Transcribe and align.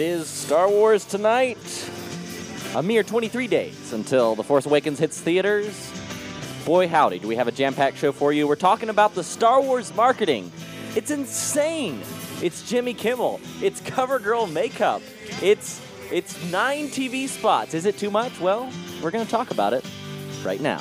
It 0.00 0.04
is 0.04 0.28
Star 0.28 0.66
Wars 0.66 1.04
tonight. 1.04 1.58
A 2.74 2.82
mere 2.82 3.02
23 3.02 3.46
days 3.46 3.92
until 3.92 4.34
The 4.34 4.42
Force 4.42 4.64
Awakens 4.64 4.98
hits 4.98 5.20
theaters. 5.20 5.92
Boy, 6.64 6.88
howdy, 6.88 7.18
do 7.18 7.28
we 7.28 7.36
have 7.36 7.48
a 7.48 7.52
jam 7.52 7.74
packed 7.74 7.98
show 7.98 8.10
for 8.10 8.32
you. 8.32 8.48
We're 8.48 8.56
talking 8.56 8.88
about 8.88 9.14
the 9.14 9.22
Star 9.22 9.60
Wars 9.60 9.94
marketing. 9.94 10.50
It's 10.96 11.10
insane. 11.10 12.00
It's 12.40 12.66
Jimmy 12.66 12.94
Kimmel. 12.94 13.42
It's 13.60 13.82
CoverGirl 13.82 14.50
makeup. 14.50 15.02
It's 15.42 15.82
it's 16.10 16.42
nine 16.50 16.88
TV 16.88 17.28
spots. 17.28 17.74
Is 17.74 17.84
it 17.84 17.98
too 17.98 18.10
much? 18.10 18.40
Well, 18.40 18.72
we're 19.02 19.10
going 19.10 19.26
to 19.26 19.30
talk 19.30 19.50
about 19.50 19.74
it 19.74 19.84
right 20.42 20.62
now. 20.62 20.78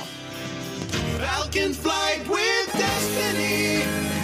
Flight 1.74 2.26
with 2.30 2.72
destiny. 2.72 4.19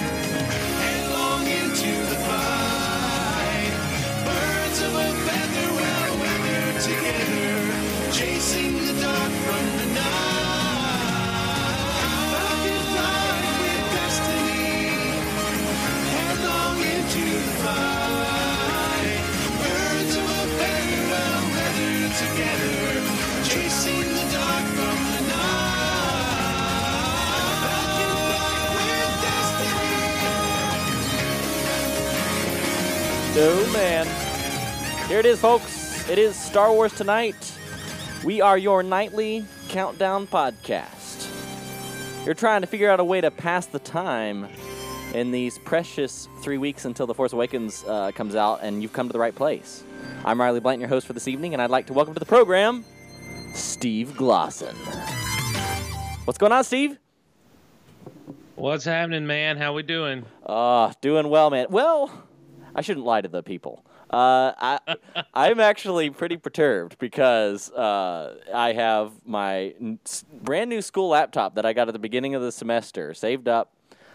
Chasing 7.06 8.74
the 8.84 8.94
dark 9.00 9.32
from 9.46 9.66
the 9.78 9.86
night. 9.94 11.78
Falcon 12.32 12.82
flight 12.94 13.46
with 13.62 13.86
destiny. 13.94 14.90
Headlong 16.16 16.80
into 16.82 17.26
the 17.46 17.54
fight. 17.62 19.22
Birds 19.62 20.16
of 20.18 20.26
a 20.26 20.44
feather 20.58 21.04
well 21.12 21.46
together. 22.24 22.78
Chasing 23.50 24.08
the 24.18 24.26
dark 24.34 24.66
from 24.78 24.98
the 25.14 25.22
night. 25.30 26.56
Falcon 27.62 28.14
flight 28.26 28.70
with 28.78 29.14
destiny. 33.36 33.74
Man. 33.74 34.06
Here 35.08 35.20
it 35.20 35.26
is, 35.28 35.40
folks. 35.40 35.75
It 36.08 36.20
is 36.20 36.36
Star 36.36 36.72
Wars 36.72 36.94
Tonight. 36.94 37.52
We 38.24 38.40
are 38.40 38.60
your 38.60 38.84
nightly 38.84 39.44
countdown 39.70 40.28
podcast. 40.28 41.28
You're 42.24 42.36
trying 42.36 42.62
to 42.62 42.68
figure 42.68 42.92
out 42.92 43.00
a 43.00 43.04
way 43.04 43.22
to 43.22 43.32
pass 43.32 43.66
the 43.66 43.80
time 43.80 44.48
in 45.16 45.32
these 45.32 45.58
precious 45.58 46.28
three 46.44 46.60
weeks 46.60 46.86
until 46.86 47.08
The 47.08 47.16
Force 47.16 47.34
Awakens 47.34 47.84
uh, 47.88 48.12
comes 48.12 48.36
out, 48.36 48.60
and 48.62 48.84
you've 48.84 48.94
come 48.94 49.10
to 49.10 49.14
the 49.14 49.20
right 49.20 49.34
place. 49.34 49.84
I'm 50.24 50.40
Riley 50.40 50.60
Blanton, 50.60 50.82
your 50.82 50.90
host 50.90 51.08
for 51.08 51.14
this 51.14 51.28
evening, 51.28 51.54
and 51.54 51.62
I'd 51.62 51.72
like 51.72 51.88
to 51.88 51.94
welcome 51.94 52.14
to 52.14 52.20
the 52.20 52.26
program 52.28 52.86
Steve 53.56 54.10
Glosson. 54.10 54.76
What's 56.26 56.38
going 56.38 56.52
on, 56.52 56.64
Steve? 56.66 57.00
What's 58.54 58.86
happening, 58.86 59.26
man? 59.26 59.58
How 59.58 59.74
we 59.74 59.82
doing? 59.82 60.24
Uh, 60.46 60.94
doing 61.02 61.30
well, 61.30 61.50
man. 61.50 61.66
Well, 61.72 62.12
I 62.76 62.82
shouldn't 62.82 63.08
lie 63.08 63.22
to 63.22 63.28
the 63.28 63.42
people. 63.42 63.84
Uh, 64.10 64.54
I, 64.58 64.80
I'm 65.34 65.60
actually 65.60 66.10
pretty 66.10 66.38
perturbed 66.38 66.98
because 67.00 67.72
uh, 67.72 68.38
I 68.54 68.74
have 68.74 69.14
my 69.26 69.74
brand 70.32 70.70
new 70.70 70.82
school 70.82 71.10
laptop 71.10 71.56
that 71.56 71.66
I 71.66 71.74
got 71.74 71.88
at 71.88 71.94
the 71.94 72.00
beginning 72.00 72.36
of 72.36 72.42
the 72.42 72.52
semester 72.52 73.14
saved 73.14 73.48
up, 73.48 73.74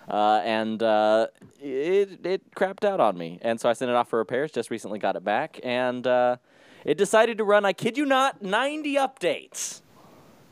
uh, 0.08 0.41
and 0.44 0.82
uh, 0.82 1.27
it 1.60 2.24
it 2.24 2.55
crapped 2.55 2.84
out 2.84 3.00
on 3.00 3.19
me, 3.19 3.38
and 3.42 3.60
so 3.60 3.69
I 3.69 3.72
sent 3.72 3.91
it 3.91 3.94
off 3.94 4.08
for 4.08 4.19
repairs. 4.19 4.52
Just 4.52 4.70
recently 4.70 4.98
got 4.98 5.16
it 5.16 5.24
back, 5.24 5.58
and 5.64 6.06
uh, 6.06 6.36
it 6.84 6.97
decided 6.97 7.38
to 7.38 7.44
run. 7.44 7.64
I 7.64 7.72
kid 7.72 7.98
you 7.98 8.06
not, 8.06 8.42
90 8.42 8.94
updates. 8.94 9.82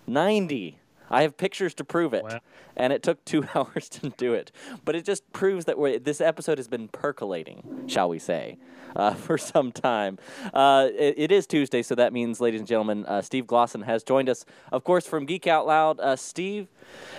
90. 0.07 0.79
I 1.11 1.23
have 1.23 1.37
pictures 1.37 1.75
to 1.75 1.85
prove 1.85 2.15
it. 2.15 2.25
Wow. 2.25 2.41
And 2.77 2.93
it 2.93 3.03
took 3.03 3.25
two 3.25 3.45
hours 3.55 3.89
to 3.91 4.11
do 4.11 4.35
it. 4.35 4.53
But 4.85 4.95
it 4.95 5.05
just 5.05 5.31
proves 5.33 5.65
that 5.67 5.79
we're, 5.79 5.99
this 5.99 6.21
episode 6.21 6.59
has 6.59 6.69
been 6.69 6.89
percolating, 6.89 7.85
shall 7.87 8.09
we 8.09 8.19
say, 8.19 8.59
uh, 8.97 9.15
for 9.15 9.39
some 9.39 9.73
time. 9.73 10.19
Uh, 10.53 10.89
it, 10.93 11.15
it 11.17 11.33
is 11.33 11.47
Tuesday, 11.47 11.83
so 11.83 11.95
that 11.95 12.13
means, 12.13 12.41
ladies 12.41 12.61
and 12.61 12.69
gentlemen, 12.69 13.05
uh, 13.07 13.23
Steve 13.23 13.47
Glosson 13.47 13.85
has 13.85 14.03
joined 14.03 14.29
us, 14.29 14.45
of 14.73 14.85
course, 14.85 15.07
from 15.07 15.27
Geek 15.27 15.47
Out 15.47 15.67
Loud. 15.67 16.01
Uh, 16.01 16.17
Steve, 16.17 16.69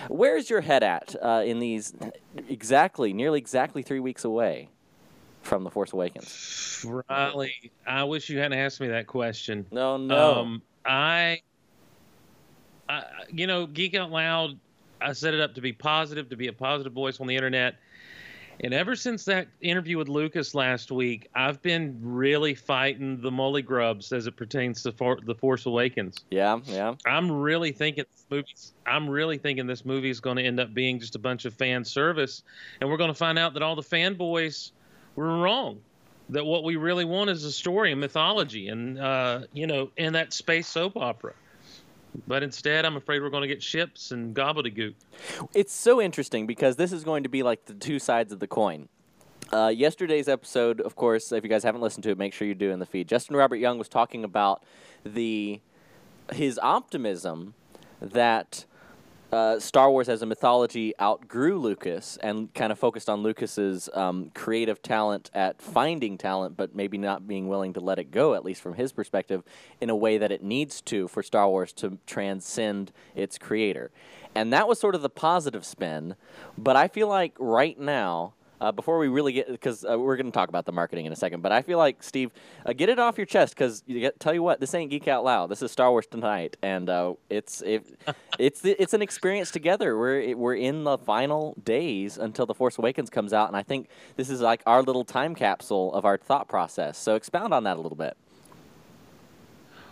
where's 0.08 0.50
your 0.50 0.62
head 0.62 0.84
at 0.84 1.16
uh, 1.22 1.44
in 1.46 1.60
these 1.60 1.94
exactly, 2.48 3.14
nearly 3.14 3.40
exactly 3.40 3.82
three 3.82 4.00
weeks 4.00 4.24
away 4.24 4.70
from 5.42 5.64
The 5.64 5.72
Force 5.72 5.94
Awakens? 5.94 6.86
Riley, 7.10 7.72
I 7.86 8.04
wish 8.04 8.30
you 8.30 8.38
hadn't 8.40 8.58
asked 8.58 8.80
me 8.82 8.88
that 8.88 9.08
question. 9.08 9.66
No, 9.72 9.98
no. 9.98 10.40
Um, 10.40 10.62
I, 10.86 11.42
I, 12.90 13.04
you 13.32 13.48
know, 13.48 13.68
Geek 13.68 13.96
Out 13.96 14.12
Loud, 14.12 14.60
I 15.00 15.14
set 15.14 15.34
it 15.34 15.40
up 15.40 15.56
to 15.56 15.62
be 15.62 15.72
positive, 15.72 16.30
to 16.30 16.36
be 16.36 16.48
a 16.48 16.54
positive 16.54 16.92
voice 16.92 17.20
on 17.20 17.28
the 17.28 17.36
internet. 17.36 17.76
And 18.62 18.74
ever 18.74 18.94
since 18.98 19.24
that 19.26 19.48
interview 19.62 19.98
with 19.98 20.10
Lucas 20.10 20.54
last 20.54 20.92
week, 20.92 21.30
I've 21.34 21.62
been 21.62 21.98
really 22.02 22.56
fighting 22.56 23.22
the 23.22 23.32
molly 23.32 23.62
grubs 23.62 24.12
as 24.12 24.28
it 24.28 24.36
pertains 24.36 24.84
to 24.84 24.92
For- 24.92 25.20
the 25.24 25.36
Force 25.36 25.66
Awakens. 25.66 26.18
yeah, 26.30 26.60
yeah. 26.66 26.96
I'm 27.06 27.32
really 27.32 27.72
thinking 27.72 28.04
this 28.12 28.26
movie's, 28.30 28.74
I'm 28.86 29.10
really 29.10 29.38
thinking 29.38 29.66
this 29.66 29.86
movie 29.86 30.10
is 30.10 30.20
going 30.20 30.36
to 30.36 30.44
end 30.44 30.60
up 30.60 30.74
being 30.74 31.00
just 31.00 31.16
a 31.16 31.20
bunch 31.20 31.46
of 31.46 31.54
fan 31.54 31.86
service, 31.86 32.44
and 32.82 32.90
we're 32.90 32.98
going 32.98 33.12
to 33.12 33.18
find 33.18 33.40
out 33.40 33.54
that 33.54 33.64
all 33.64 33.78
the 33.78 33.82
fanboys 33.82 34.72
were 35.16 35.38
wrong. 35.38 35.80
That 36.28 36.46
what 36.46 36.66
we 36.66 36.76
really 36.76 37.06
want 37.06 37.30
is 37.30 37.46
a 37.46 37.52
story 37.54 37.92
and 37.94 38.02
mythology, 38.02 38.68
and 38.68 39.00
uh, 39.00 39.44
you 39.54 39.68
know, 39.68 39.90
and 39.98 40.14
that 40.16 40.34
space 40.34 40.68
soap 40.68 40.98
opera. 40.98 41.34
But 42.28 42.44
instead, 42.44 42.86
I'm 42.86 42.96
afraid 42.96 43.22
we're 43.22 43.30
going 43.30 43.42
to 43.42 43.48
get 43.48 43.62
ships 43.62 44.12
and 44.12 44.36
gobbledygook. 44.36 44.96
It's 45.54 45.74
so 45.74 46.02
interesting 46.02 46.48
because 46.48 46.76
this 46.76 46.92
is 46.92 47.04
going 47.04 47.24
to 47.24 47.30
be 47.30 47.44
like 47.44 47.66
the 47.66 47.74
two 47.74 48.00
sides 48.00 48.32
of 48.34 48.40
the 48.40 48.48
coin. 48.48 48.90
Uh, 49.52 49.68
yesterday's 49.68 50.28
episode, 50.28 50.80
of 50.82 50.96
course, 50.96 51.32
if 51.32 51.44
you 51.44 51.50
guys 51.50 51.64
haven't 51.64 51.82
listened 51.82 52.04
to 52.04 52.12
it, 52.12 52.18
make 52.18 52.34
sure 52.34 52.48
you 52.48 52.54
do 52.54 52.72
in 52.72 52.80
the 52.80 52.86
feed. 52.86 53.08
Justin 53.08 53.36
Robert 53.36 53.56
Young 53.56 53.78
was 53.78 53.90
talking 53.90 54.24
about 54.24 54.64
the 55.04 55.62
his 56.32 56.60
optimism 56.62 57.56
that 58.00 58.66
uh, 59.32 59.60
Star 59.60 59.92
Wars 59.92 60.10
as 60.10 60.22
a 60.22 60.26
mythology 60.26 60.94
outgrew 61.00 61.60
Lucas 61.60 62.18
and 62.24 62.54
kind 62.54 62.72
of 62.72 62.80
focused 62.80 63.10
on 63.10 63.22
Lucas's 63.22 63.90
um, 63.94 64.32
creative 64.34 64.82
talent 64.82 65.30
at 65.34 65.62
finding 65.62 66.18
talent, 66.18 66.58
but 66.58 66.76
maybe 66.76 66.98
not 66.98 67.28
being 67.28 67.48
willing 67.48 67.74
to 67.74 67.80
let 67.80 68.00
it 68.00 68.12
go, 68.12 68.34
at 68.34 68.44
least 68.44 68.62
from 68.62 68.74
his 68.74 68.92
perspective, 68.92 69.44
in 69.80 69.90
a 69.90 69.96
way 69.96 70.18
that 70.18 70.32
it 70.32 70.44
needs 70.44 70.82
to 70.82 71.08
for 71.08 71.22
Star 71.22 71.48
Wars 71.48 71.72
to 71.74 72.00
transcend 72.08 72.92
its 73.16 73.38
creator. 73.38 73.92
And 74.34 74.52
that 74.54 74.68
was 74.68 74.80
sort 74.80 74.96
of 74.96 75.02
the 75.02 75.10
positive 75.10 75.66
spin, 75.66 76.16
but 76.58 76.76
I 76.76 76.88
feel 76.88 77.08
like 77.08 77.36
right 77.40 77.80
now, 77.80 78.34
uh, 78.62 78.72
before 78.72 78.98
we 78.98 79.08
really 79.08 79.34
get, 79.34 79.48
because 79.48 79.86
uh, 79.86 79.98
we're 79.98 80.16
going 80.16 80.26
to 80.26 80.32
talk 80.32 80.50
about 80.50 80.66
the 80.66 80.72
marketing 80.72 81.06
in 81.06 81.14
a 81.14 81.16
second, 81.16 81.42
but 81.42 81.52
I 81.52 81.62
feel 81.62 81.78
like 81.78 82.04
Steve, 82.04 82.32
uh, 82.66 82.74
get 82.74 82.90
it 82.90 83.00
off 83.00 83.18
your 83.18 83.26
chest 83.26 83.56
because 83.56 83.84
you 83.86 84.00
get, 84.00 84.20
tell 84.20 84.34
you 84.34 84.44
what, 84.44 84.60
this 84.60 84.74
ain't 84.74 84.92
Geek 84.92 85.08
Out 85.08 85.24
Loud. 85.24 85.50
This 85.50 85.62
is 85.62 85.72
Star 85.72 85.92
Wars 85.92 86.08
tonight, 86.08 86.58
and 86.62 86.90
uh, 86.90 87.14
it's 87.30 87.62
it, 87.62 87.86
it's 88.40 88.64
it's 88.66 88.94
an 88.94 89.02
experience 89.02 89.52
together. 89.52 89.98
We're 89.98 90.36
we're 90.36 90.56
in 90.56 90.84
the 90.84 90.98
final 90.98 91.56
days 91.64 92.18
until 92.18 92.46
the 92.46 92.54
Force 92.54 92.78
Awakens 92.78 93.10
comes 93.10 93.34
out, 93.34 93.48
and 93.48 93.58
I 93.58 93.64
think 93.64 93.90
this 94.16 94.30
is 94.30 94.42
like 94.42 94.62
our 94.66 94.82
little 94.82 95.06
time 95.06 95.36
capsule 95.36 95.94
of 95.94 96.06
our 96.06 96.18
thought 96.18 96.48
process. 96.48 96.98
So 96.98 97.16
expound 97.16 97.54
on 97.54 97.64
that 97.64 97.78
a 97.78 97.82
little 97.82 97.98
bit. 97.98 98.18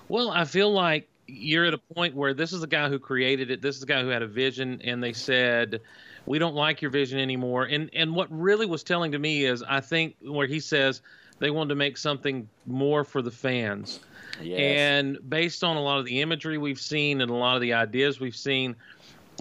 Well, 0.10 0.32
I 0.32 0.46
feel 0.46 0.72
like 0.72 1.10
you're 1.28 1.66
at 1.66 1.74
a 1.74 1.78
point 1.78 2.16
where 2.16 2.34
this 2.34 2.54
is 2.54 2.62
the 2.62 2.68
guy 2.68 2.90
who 2.90 3.00
created 3.00 3.52
it. 3.52 3.62
This 3.62 3.76
is 3.76 3.82
the 3.82 3.88
guy 3.88 4.02
who 4.02 4.08
had 4.08 4.22
a 4.22 4.28
vision, 4.28 4.82
and 4.84 5.04
they 5.04 5.14
said, 5.14 5.82
"We 6.28 6.38
don't 6.38 6.56
like 6.56 6.82
your 6.82 6.92
vision 6.92 7.20
anymore." 7.20 7.66
And 7.66 7.90
and 7.94 8.16
what 8.16 8.28
really 8.30 8.66
was 8.66 8.84
telling 8.84 9.12
to 9.14 9.20
me 9.20 9.46
is, 9.46 9.64
I 9.64 9.80
think 9.80 10.16
where 10.22 10.48
he 10.48 10.60
says 10.60 11.02
they 11.40 11.50
wanted 11.50 11.70
to 11.70 11.76
make 11.76 11.98
something 11.98 12.48
more 12.66 13.04
for 13.04 13.22
the 13.22 13.32
fans. 13.32 14.00
Yes. 14.42 14.60
And 14.60 15.18
based 15.30 15.64
on 15.64 15.78
a 15.78 15.82
lot 15.82 16.00
of 16.00 16.06
the 16.06 16.22
imagery 16.22 16.58
we've 16.58 16.80
seen 16.80 17.22
and 17.22 17.32
a 17.32 17.34
lot 17.34 17.56
of 17.56 17.62
the 17.62 17.74
ideas 17.74 18.20
we've 18.20 18.36
seen, 18.36 18.76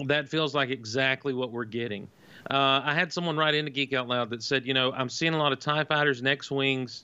that 0.05 0.29
feels 0.29 0.55
like 0.55 0.69
exactly 0.69 1.33
what 1.33 1.51
we're 1.51 1.65
getting. 1.65 2.07
Uh, 2.49 2.81
I 2.83 2.93
had 2.93 3.11
someone 3.11 3.35
write 3.35 3.55
into 3.55 3.71
Geek 3.71 3.93
Out 3.93 4.07
Loud 4.07 4.29
that 4.29 4.41
said, 4.41 4.65
you 4.65 4.73
know, 4.73 4.93
I'm 4.93 5.09
seeing 5.09 5.33
a 5.33 5.37
lot 5.37 5.51
of 5.51 5.59
TIE 5.59 5.83
fighters 5.83 6.19
and 6.19 6.27
X 6.27 6.49
Wings, 6.49 7.03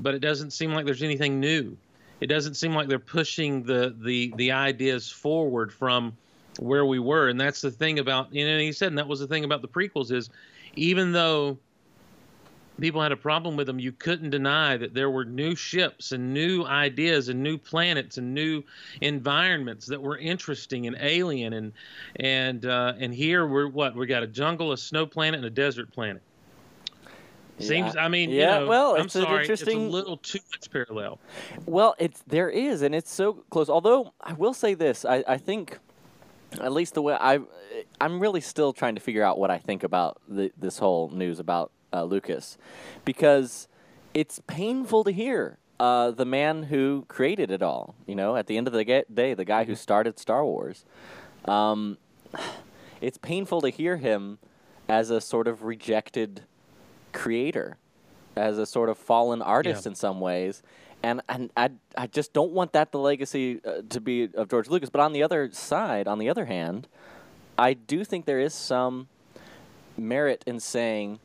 but 0.00 0.14
it 0.14 0.20
doesn't 0.20 0.52
seem 0.52 0.72
like 0.72 0.84
there's 0.84 1.02
anything 1.02 1.40
new. 1.40 1.76
It 2.20 2.28
doesn't 2.28 2.54
seem 2.54 2.74
like 2.74 2.88
they're 2.88 2.98
pushing 2.98 3.62
the, 3.64 3.94
the, 3.98 4.32
the 4.36 4.52
ideas 4.52 5.10
forward 5.10 5.72
from 5.72 6.16
where 6.58 6.84
we 6.86 6.98
were. 6.98 7.28
And 7.28 7.40
that's 7.40 7.60
the 7.60 7.70
thing 7.70 7.98
about, 7.98 8.32
you 8.34 8.46
know, 8.46 8.58
he 8.58 8.72
said, 8.72 8.88
and 8.88 8.98
that 8.98 9.08
was 9.08 9.20
the 9.20 9.26
thing 9.26 9.44
about 9.44 9.62
the 9.62 9.68
prequels 9.68 10.10
is 10.12 10.30
even 10.74 11.12
though 11.12 11.58
people 12.80 13.00
had 13.00 13.12
a 13.12 13.16
problem 13.16 13.56
with 13.56 13.66
them, 13.66 13.78
you 13.78 13.92
couldn't 13.92 14.30
deny 14.30 14.76
that 14.76 14.92
there 14.92 15.10
were 15.10 15.24
new 15.24 15.54
ships 15.54 16.12
and 16.12 16.34
new 16.34 16.64
ideas 16.64 17.28
and 17.28 17.42
new 17.42 17.56
planets 17.56 18.18
and 18.18 18.34
new 18.34 18.62
environments 19.00 19.86
that 19.86 20.00
were 20.00 20.18
interesting 20.18 20.86
and 20.86 20.96
alien 21.00 21.54
and 21.54 21.72
and 22.16 22.66
uh, 22.66 22.92
and 22.98 23.14
here 23.14 23.46
we're 23.46 23.68
what 23.68 23.94
we 23.96 24.06
got 24.06 24.22
a 24.22 24.26
jungle, 24.26 24.72
a 24.72 24.76
snow 24.78 25.06
planet, 25.06 25.38
and 25.38 25.46
a 25.46 25.50
desert 25.50 25.90
planet. 25.92 26.22
Seems, 27.58 27.94
Yeah. 27.94 28.04
I 28.04 28.08
mean, 28.08 28.28
Yeah, 28.28 28.56
you 28.58 28.60
know, 28.60 28.66
well, 28.68 28.96
I'm 28.96 29.06
it's 29.06 29.16
an 29.16 29.22
sorry, 29.22 29.40
interesting- 29.44 29.84
it's 29.86 29.88
a 29.88 29.96
little 29.96 30.18
too 30.18 30.40
much 30.50 30.70
parallel. 30.70 31.18
Well, 31.64 31.94
it's 31.98 32.22
there 32.26 32.50
is, 32.50 32.82
and 32.82 32.94
it's 32.94 33.10
so 33.10 33.32
close. 33.48 33.70
Although 33.70 34.12
I 34.20 34.34
will 34.34 34.52
say 34.52 34.74
this, 34.74 35.06
I, 35.06 35.24
I 35.26 35.38
think, 35.38 35.78
at 36.60 36.72
least 36.72 36.94
the 36.94 37.02
way 37.02 37.16
I, 37.20 37.40
I'm 38.00 38.20
really 38.20 38.40
still 38.40 38.72
trying 38.72 38.94
to 38.94 39.00
figure 39.00 39.22
out 39.22 39.38
what 39.38 39.50
I 39.50 39.58
think 39.58 39.82
about 39.82 40.20
the, 40.28 40.52
this 40.56 40.78
whole 40.78 41.08
news 41.10 41.38
about 41.38 41.72
uh, 41.92 42.04
Lucas, 42.04 42.56
because 43.04 43.68
it's 44.14 44.40
painful 44.46 45.04
to 45.04 45.12
hear 45.12 45.58
uh, 45.78 46.10
the 46.10 46.24
man 46.24 46.64
who 46.64 47.04
created 47.08 47.50
it 47.50 47.62
all. 47.62 47.94
You 48.06 48.14
know, 48.14 48.36
at 48.36 48.46
the 48.46 48.56
end 48.56 48.66
of 48.66 48.72
the 48.72 48.84
day, 49.12 49.34
the 49.34 49.44
guy 49.44 49.64
who 49.64 49.74
started 49.74 50.18
Star 50.18 50.44
Wars. 50.44 50.84
Um, 51.44 51.98
it's 53.00 53.18
painful 53.18 53.60
to 53.60 53.68
hear 53.68 53.98
him 53.98 54.38
as 54.88 55.10
a 55.10 55.20
sort 55.20 55.46
of 55.48 55.62
rejected 55.62 56.42
creator, 57.12 57.76
as 58.36 58.58
a 58.58 58.66
sort 58.66 58.88
of 58.88 58.98
fallen 58.98 59.42
artist 59.42 59.84
Yeah. 59.84 59.90
in 59.90 59.94
some 59.94 60.20
ways. 60.20 60.62
And, 61.02 61.20
and 61.28 61.50
I, 61.56 61.70
I 61.96 62.06
just 62.08 62.32
don't 62.32 62.52
want 62.52 62.72
that 62.72 62.90
the 62.90 62.98
legacy 62.98 63.60
uh, 63.64 63.82
to 63.90 64.00
be 64.00 64.28
of 64.34 64.48
George 64.48 64.68
Lucas. 64.68 64.90
But 64.90 65.00
on 65.00 65.12
the 65.12 65.22
other 65.22 65.50
side, 65.52 66.08
on 66.08 66.18
the 66.18 66.28
other 66.28 66.46
hand, 66.46 66.88
I 67.58 67.74
do 67.74 68.04
think 68.04 68.24
there 68.26 68.40
is 68.40 68.54
some 68.54 69.08
merit 69.96 70.42
in 70.46 70.60
saying, 70.60 71.20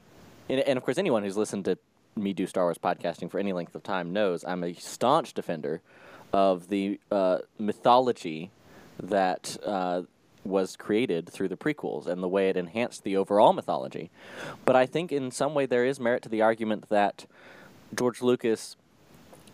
and, 0.49 0.59
and 0.61 0.77
of 0.77 0.83
course, 0.83 0.97
anyone 0.97 1.23
who's 1.23 1.37
listened 1.37 1.65
to 1.65 1.77
me 2.15 2.33
do 2.33 2.45
Star 2.45 2.65
Wars 2.65 2.77
podcasting 2.77 3.31
for 3.31 3.39
any 3.39 3.53
length 3.53 3.75
of 3.75 3.83
time 3.83 4.13
knows 4.13 4.43
I'm 4.45 4.63
a 4.63 4.73
staunch 4.73 5.33
defender 5.33 5.81
of 6.33 6.69
the 6.69 6.99
uh, 7.11 7.39
mythology 7.57 8.51
that 9.01 9.57
uh, 9.65 10.03
was 10.43 10.75
created 10.75 11.29
through 11.29 11.47
the 11.47 11.57
prequels 11.57 12.07
and 12.07 12.21
the 12.21 12.27
way 12.27 12.49
it 12.49 12.57
enhanced 12.57 13.03
the 13.03 13.17
overall 13.17 13.53
mythology. 13.53 14.09
But 14.65 14.75
I 14.75 14.85
think 14.85 15.11
in 15.11 15.31
some 15.31 15.53
way 15.53 15.65
there 15.65 15.85
is 15.85 15.99
merit 15.99 16.23
to 16.23 16.29
the 16.29 16.41
argument 16.41 16.89
that 16.89 17.25
George 17.93 18.21
Lucas, 18.21 18.75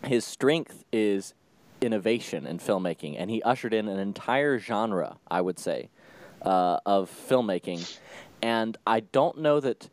his 0.04 0.24
strength 0.24 0.84
is 0.92 1.34
innovation 1.80 2.46
in 2.46 2.58
filmmaking, 2.58 3.16
and 3.18 3.30
he 3.30 3.42
ushered 3.42 3.74
in 3.74 3.88
an 3.88 3.98
entire 3.98 4.58
genre, 4.58 5.16
I 5.30 5.40
would 5.40 5.58
say, 5.58 5.90
uh, 6.42 6.78
of 6.86 7.10
filmmaking. 7.10 7.98
And 8.42 8.76
I 8.86 9.00
don't 9.00 9.38
know 9.38 9.60
that 9.60 9.88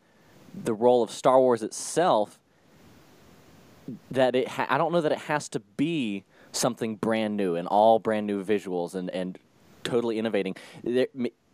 the 0.54 0.74
role 0.74 1.04
of 1.04 1.12
Star 1.12 1.40
Wars 1.40 1.64
itself 1.64 2.40
that 4.10 4.36
it 4.36 4.48
ha- 4.48 4.68
I 4.70 4.78
don't 4.78 4.92
know 4.92 5.02
that 5.02 5.12
it 5.12 5.20
has 5.20 5.50
to 5.50 5.60
be 5.60 6.24
something 6.52 6.96
brand 6.96 7.38
new 7.38 7.56
and 7.56 7.68
all 7.68 8.00
brand 8.00 8.26
new 8.26 8.44
visuals 8.44 8.96
and 8.96 9.10
and 9.12 9.38
totally 9.84 10.18
innovating. 10.18 10.56
There, 10.84 11.08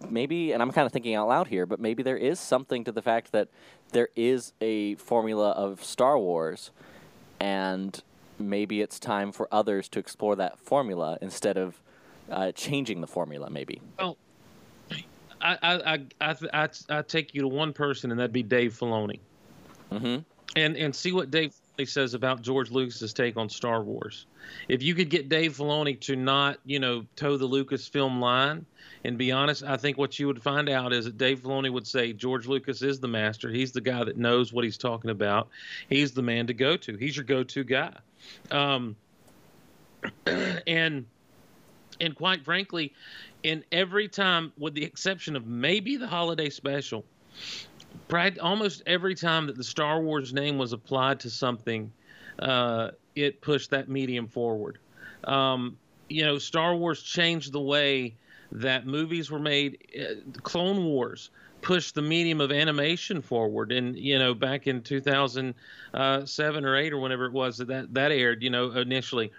maybe, 0.09 0.53
and 0.53 0.61
I'm 0.61 0.71
kind 0.71 0.85
of 0.85 0.93
thinking 0.93 1.15
out 1.15 1.27
loud 1.27 1.47
here, 1.47 1.65
but 1.65 1.79
maybe 1.79 2.01
there 2.01 2.17
is 2.17 2.39
something 2.39 2.85
to 2.85 2.91
the 2.91 3.01
fact 3.01 3.33
that 3.33 3.49
there 3.91 4.07
is 4.15 4.53
a 4.61 4.95
formula 4.95 5.51
of 5.51 5.83
Star 5.83 6.17
Wars, 6.17 6.71
and 7.39 8.01
maybe 8.41 8.81
it's 8.81 8.99
time 8.99 9.31
for 9.31 9.47
others 9.51 9.87
to 9.89 9.99
explore 9.99 10.35
that 10.35 10.59
formula 10.59 11.17
instead 11.21 11.57
of 11.57 11.81
uh, 12.29 12.51
changing 12.51 13.01
the 13.01 13.07
formula. 13.07 13.49
Maybe. 13.49 13.81
Well, 13.99 14.17
I 15.41 15.57
I 15.61 15.99
I 16.21 16.69
I, 16.89 17.01
take 17.01 17.33
you 17.33 17.41
to 17.41 17.47
one 17.47 17.73
person, 17.73 18.11
and 18.11 18.19
that'd 18.19 18.33
be 18.33 18.43
Dave 18.43 18.77
Filoni, 18.77 19.19
hmm 19.91 20.17
and 20.55 20.75
and 20.77 20.95
see 20.95 21.11
what 21.11 21.31
Dave 21.31 21.53
says 21.85 22.13
about 22.13 22.41
George 22.41 22.69
Lucas's 22.71 23.13
take 23.13 23.37
on 23.37 23.49
Star 23.49 23.81
Wars. 23.81 24.25
If 24.67 24.83
you 24.83 24.93
could 24.93 25.09
get 25.09 25.29
Dave 25.29 25.57
Filoni 25.57 25.99
to 26.01 26.15
not, 26.15 26.59
you 26.65 26.79
know, 26.79 27.05
toe 27.15 27.37
the 27.37 27.47
Lucasfilm 27.47 28.19
line 28.19 28.65
and 29.03 29.17
be 29.17 29.31
honest, 29.31 29.63
I 29.63 29.77
think 29.77 29.97
what 29.97 30.19
you 30.19 30.27
would 30.27 30.41
find 30.41 30.69
out 30.69 30.93
is 30.93 31.05
that 31.05 31.17
Dave 31.17 31.41
Filoni 31.41 31.71
would 31.71 31.87
say 31.87 32.13
George 32.13 32.47
Lucas 32.47 32.81
is 32.81 32.99
the 32.99 33.07
master. 33.07 33.49
He's 33.49 33.71
the 33.71 33.81
guy 33.81 34.03
that 34.03 34.17
knows 34.17 34.53
what 34.53 34.63
he's 34.63 34.77
talking 34.77 35.09
about. 35.09 35.49
He's 35.89 36.11
the 36.11 36.21
man 36.21 36.47
to 36.47 36.53
go 36.53 36.77
to. 36.77 36.95
He's 36.97 37.15
your 37.15 37.25
go-to 37.25 37.63
guy. 37.63 37.93
Um, 38.51 38.95
and 40.25 41.05
and 41.99 42.15
quite 42.15 42.43
frankly, 42.43 42.93
in 43.43 43.63
every 43.71 44.07
time, 44.07 44.51
with 44.57 44.73
the 44.73 44.83
exception 44.83 45.35
of 45.35 45.45
maybe 45.45 45.97
the 45.97 46.07
holiday 46.07 46.49
special, 46.49 47.05
almost 48.41 48.83
every 48.85 49.15
time 49.15 49.47
that 49.47 49.55
the 49.57 49.63
Star 49.63 50.01
Wars 50.01 50.33
name 50.33 50.57
was 50.57 50.73
applied 50.73 51.19
to 51.21 51.29
something, 51.29 51.91
uh, 52.39 52.91
it 53.15 53.41
pushed 53.41 53.69
that 53.71 53.89
medium 53.89 54.27
forward. 54.27 54.79
Um, 55.23 55.77
you 56.09 56.25
know, 56.25 56.37
Star 56.37 56.75
Wars 56.75 57.01
changed 57.01 57.53
the 57.53 57.61
way 57.61 58.15
that 58.51 58.85
movies 58.85 59.31
were 59.31 59.39
made. 59.39 59.77
Uh, 59.97 60.15
Clone 60.41 60.85
Wars 60.85 61.29
pushed 61.61 61.95
the 61.95 62.01
medium 62.01 62.41
of 62.41 62.51
animation 62.51 63.21
forward, 63.21 63.71
and 63.71 63.97
you 63.97 64.17
know, 64.19 64.33
back 64.33 64.67
in 64.67 64.81
2007 64.81 66.65
or 66.65 66.75
eight 66.75 66.93
or 66.93 66.99
whenever 66.99 67.25
it 67.25 67.33
was 67.33 67.57
that 67.57 67.67
that, 67.67 67.93
that 67.93 68.11
aired, 68.11 68.43
you 68.43 68.49
know, 68.49 68.71
initially 68.71 69.31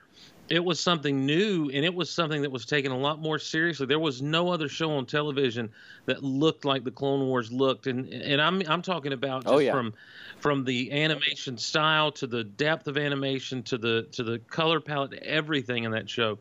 it 0.52 0.62
was 0.62 0.78
something 0.78 1.24
new 1.24 1.70
and 1.72 1.82
it 1.82 1.94
was 1.94 2.10
something 2.10 2.42
that 2.42 2.52
was 2.52 2.66
taken 2.66 2.92
a 2.92 2.96
lot 2.96 3.18
more 3.18 3.38
seriously. 3.38 3.86
There 3.86 3.98
was 3.98 4.20
no 4.20 4.50
other 4.50 4.68
show 4.68 4.90
on 4.90 5.06
television 5.06 5.70
that 6.04 6.22
looked 6.22 6.66
like 6.66 6.84
the 6.84 6.90
Clone 6.90 7.26
Wars 7.26 7.50
looked, 7.50 7.86
and 7.86 8.06
and 8.12 8.38
I'm 8.38 8.62
I'm 8.68 8.82
talking 8.82 9.14
about 9.14 9.44
just 9.44 9.54
Oh, 9.54 9.58
yeah. 9.60 9.72
from 9.72 9.94
from 10.40 10.62
the 10.62 10.92
animation 10.92 11.56
style 11.56 12.12
to 12.12 12.26
the 12.26 12.44
depth 12.44 12.86
of 12.86 12.98
animation 12.98 13.62
to 13.62 13.78
the 13.78 14.06
to 14.12 14.22
the 14.22 14.40
color 14.40 14.78
palette, 14.78 15.14
everything 15.22 15.84
in 15.84 15.90
that 15.92 16.10
show, 16.10 16.38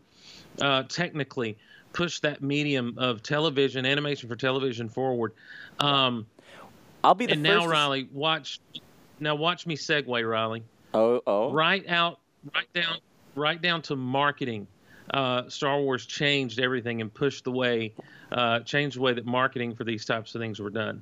uh, 0.59 0.83
technically 0.83 1.57
pushed 1.93 2.21
that 2.23 2.41
medium 2.43 2.95
of 2.97 3.23
television 3.23 3.85
animation 3.85 4.27
for 4.27 4.35
television 4.35 4.89
forward. 4.89 5.31
Um, 5.79 6.25
I'll 7.01 7.15
be 7.15 7.27
the 7.27 7.31
and 7.33 7.45
first. 7.45 7.55
now 7.59 7.63
to 7.63 7.69
Riley, 7.69 8.09
watch 8.11 8.59
now 9.21 9.35
watch 9.35 9.65
me 9.65 9.77
segue, 9.77 10.29
Riley 10.29 10.63
Oh, 10.93 11.21
oh. 11.25 11.53
right 11.53 11.87
out 11.87 12.19
right 12.53 12.67
down 12.73 12.97
right 13.35 13.61
down 13.61 13.81
to 13.81 13.95
marketing 13.95 14.67
uh, 15.13 15.47
star 15.49 15.79
wars 15.79 16.05
changed 16.05 16.59
everything 16.59 17.01
and 17.01 17.13
pushed 17.13 17.43
the 17.43 17.51
way 17.51 17.93
uh, 18.31 18.59
changed 18.61 18.97
the 18.97 19.01
way 19.01 19.13
that 19.13 19.25
marketing 19.25 19.75
for 19.75 19.83
these 19.83 20.05
types 20.05 20.35
of 20.35 20.41
things 20.41 20.59
were 20.59 20.69
done 20.69 21.01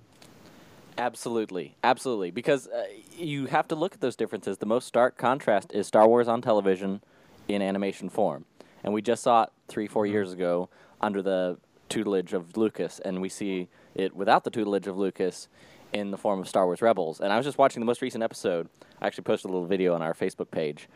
Absolutely, 0.99 1.77
absolutely. 1.81 2.29
Because 2.29 2.67
uh, 2.67 2.83
you 3.17 3.45
have 3.45 3.69
to 3.69 3.75
look 3.75 3.93
at 3.93 4.01
those 4.01 4.17
differences. 4.17 4.57
The 4.57 4.65
most 4.65 4.85
stark 4.85 5.17
contrast 5.17 5.71
is 5.73 5.87
Star 5.87 6.05
Wars 6.05 6.27
on 6.27 6.41
television 6.41 7.01
in 7.47 7.61
animation 7.61 8.09
form, 8.09 8.43
and 8.83 8.93
we 8.93 9.01
just 9.01 9.23
saw 9.23 9.43
it 9.43 9.49
three, 9.69 9.87
four 9.87 10.05
years 10.05 10.33
ago 10.33 10.69
under 10.99 11.21
the 11.21 11.57
tutelage 11.87 12.33
of 12.33 12.57
Lucas, 12.57 12.99
and 12.99 13.21
we 13.21 13.29
see 13.29 13.69
it 13.95 14.13
without 14.13 14.43
the 14.43 14.49
tutelage 14.49 14.87
of 14.87 14.97
Lucas 14.97 15.47
in 15.93 16.11
the 16.11 16.17
form 16.17 16.41
of 16.41 16.49
Star 16.49 16.65
Wars 16.65 16.81
Rebels. 16.81 17.21
And 17.21 17.31
I 17.31 17.37
was 17.37 17.45
just 17.45 17.57
watching 17.57 17.79
the 17.79 17.85
most 17.85 18.01
recent 18.01 18.21
episode. 18.21 18.67
I 19.01 19.07
actually 19.07 19.23
posted 19.23 19.49
a 19.49 19.53
little 19.53 19.67
video 19.67 19.95
on 19.95 20.01
our 20.01 20.13
Facebook 20.13 20.51
page 20.51 20.89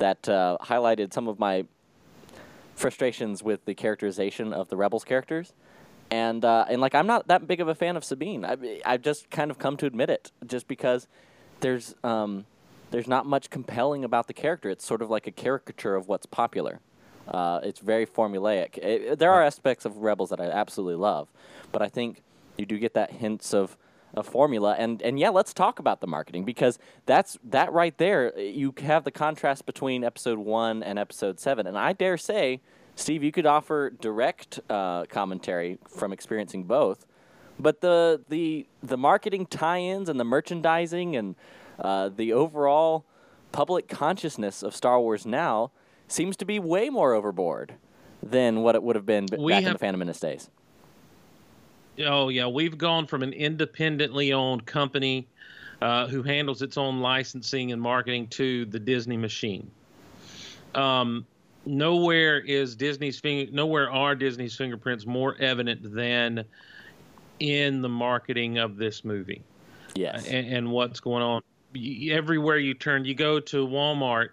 that 0.00 0.28
uh, 0.28 0.58
highlighted 0.60 1.12
some 1.12 1.28
of 1.28 1.38
my 1.38 1.64
frustrations 2.74 3.42
with 3.42 3.64
the 3.66 3.74
characterization 3.74 4.52
of 4.52 4.68
the 4.68 4.76
Rebels 4.76 5.04
characters. 5.04 5.52
And 6.10 6.44
uh, 6.44 6.64
and 6.68 6.80
like 6.80 6.94
I'm 6.94 7.06
not 7.06 7.28
that 7.28 7.46
big 7.46 7.60
of 7.60 7.68
a 7.68 7.74
fan 7.74 7.96
of 7.96 8.04
Sabine. 8.04 8.44
I 8.44 8.80
I've 8.84 9.02
just 9.02 9.30
kind 9.30 9.50
of 9.50 9.58
come 9.58 9.76
to 9.76 9.86
admit 9.86 10.10
it, 10.10 10.32
just 10.44 10.66
because 10.66 11.06
there's 11.60 11.94
um, 12.02 12.46
there's 12.90 13.06
not 13.06 13.26
much 13.26 13.48
compelling 13.48 14.02
about 14.02 14.26
the 14.26 14.32
character. 14.32 14.70
It's 14.70 14.84
sort 14.84 15.02
of 15.02 15.10
like 15.10 15.28
a 15.28 15.30
caricature 15.30 15.94
of 15.94 16.08
what's 16.08 16.26
popular. 16.26 16.80
Uh, 17.28 17.60
it's 17.62 17.78
very 17.78 18.06
formulaic. 18.06 18.76
It, 18.78 19.20
there 19.20 19.30
are 19.30 19.44
aspects 19.44 19.84
of 19.84 19.98
Rebels 19.98 20.30
that 20.30 20.40
I 20.40 20.46
absolutely 20.46 20.96
love, 20.96 21.28
but 21.70 21.80
I 21.80 21.88
think 21.88 22.22
you 22.56 22.66
do 22.66 22.76
get 22.78 22.94
that 22.94 23.12
hints 23.12 23.54
of 23.54 23.76
a 24.14 24.22
formula. 24.22 24.74
And 24.78 25.02
and 25.02 25.18
yeah, 25.18 25.30
let's 25.30 25.52
talk 25.54 25.78
about 25.78 26.00
the 26.00 26.06
marketing 26.06 26.44
because 26.44 26.78
that's 27.06 27.38
that 27.44 27.72
right 27.72 27.96
there. 27.98 28.38
You 28.38 28.74
have 28.82 29.04
the 29.04 29.10
contrast 29.10 29.66
between 29.66 30.04
Episode 30.04 30.38
One 30.38 30.82
and 30.82 30.98
Episode 30.98 31.38
Seven, 31.40 31.66
and 31.66 31.78
I 31.78 31.92
dare 31.92 32.16
say, 32.16 32.60
Steve, 32.94 33.22
you 33.22 33.32
could 33.32 33.46
offer 33.46 33.90
direct 33.90 34.60
uh, 34.68 35.04
commentary 35.06 35.78
from 35.88 36.12
experiencing 36.12 36.64
both. 36.64 37.06
But 37.58 37.80
the 37.80 38.22
the 38.28 38.66
the 38.82 38.96
marketing 38.96 39.46
tie-ins 39.46 40.08
and 40.08 40.18
the 40.18 40.24
merchandising 40.24 41.16
and 41.16 41.34
uh, 41.78 42.08
the 42.08 42.32
overall 42.32 43.04
public 43.52 43.88
consciousness 43.88 44.62
of 44.62 44.74
Star 44.74 45.00
Wars 45.00 45.26
now 45.26 45.70
seems 46.08 46.36
to 46.38 46.44
be 46.44 46.58
way 46.58 46.88
more 46.88 47.14
overboard 47.14 47.74
than 48.22 48.62
what 48.62 48.74
it 48.74 48.82
would 48.82 48.96
have 48.96 49.06
been 49.06 49.26
b- 49.26 49.36
back 49.36 49.64
in 49.64 49.72
the 49.72 49.78
Phantom 49.78 49.98
Menace 49.98 50.20
days. 50.20 50.50
Oh 52.02 52.28
yeah 52.28 52.46
we've 52.46 52.78
gone 52.78 53.06
from 53.06 53.22
an 53.22 53.32
independently 53.32 54.32
owned 54.32 54.64
company 54.66 55.26
uh, 55.82 56.06
who 56.06 56.22
handles 56.22 56.60
its 56.60 56.76
own 56.76 57.00
licensing 57.00 57.72
and 57.72 57.80
marketing 57.80 58.26
to 58.28 58.64
the 58.66 58.78
disney 58.78 59.16
machine 59.16 59.70
um, 60.74 61.26
nowhere 61.66 62.38
is 62.38 62.76
disney's 62.76 63.18
finger 63.18 63.50
nowhere 63.52 63.90
are 63.90 64.14
disney's 64.14 64.54
fingerprints 64.56 65.06
more 65.06 65.36
evident 65.40 65.94
than 65.94 66.44
in 67.38 67.80
the 67.80 67.88
marketing 67.88 68.58
of 68.58 68.76
this 68.76 69.04
movie 69.04 69.42
Yes. 69.94 70.26
and, 70.26 70.46
and 70.46 70.70
what's 70.70 71.00
going 71.00 71.22
on. 71.22 71.42
Everywhere 72.10 72.58
you 72.58 72.74
turn, 72.74 73.04
you 73.04 73.14
go 73.14 73.40
to 73.40 73.66
Walmart, 73.66 74.30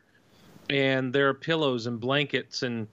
and 0.69 1.13
there 1.13 1.29
are 1.29 1.33
pillows 1.33 1.87
and 1.87 1.99
blankets 1.99 2.63
and 2.63 2.87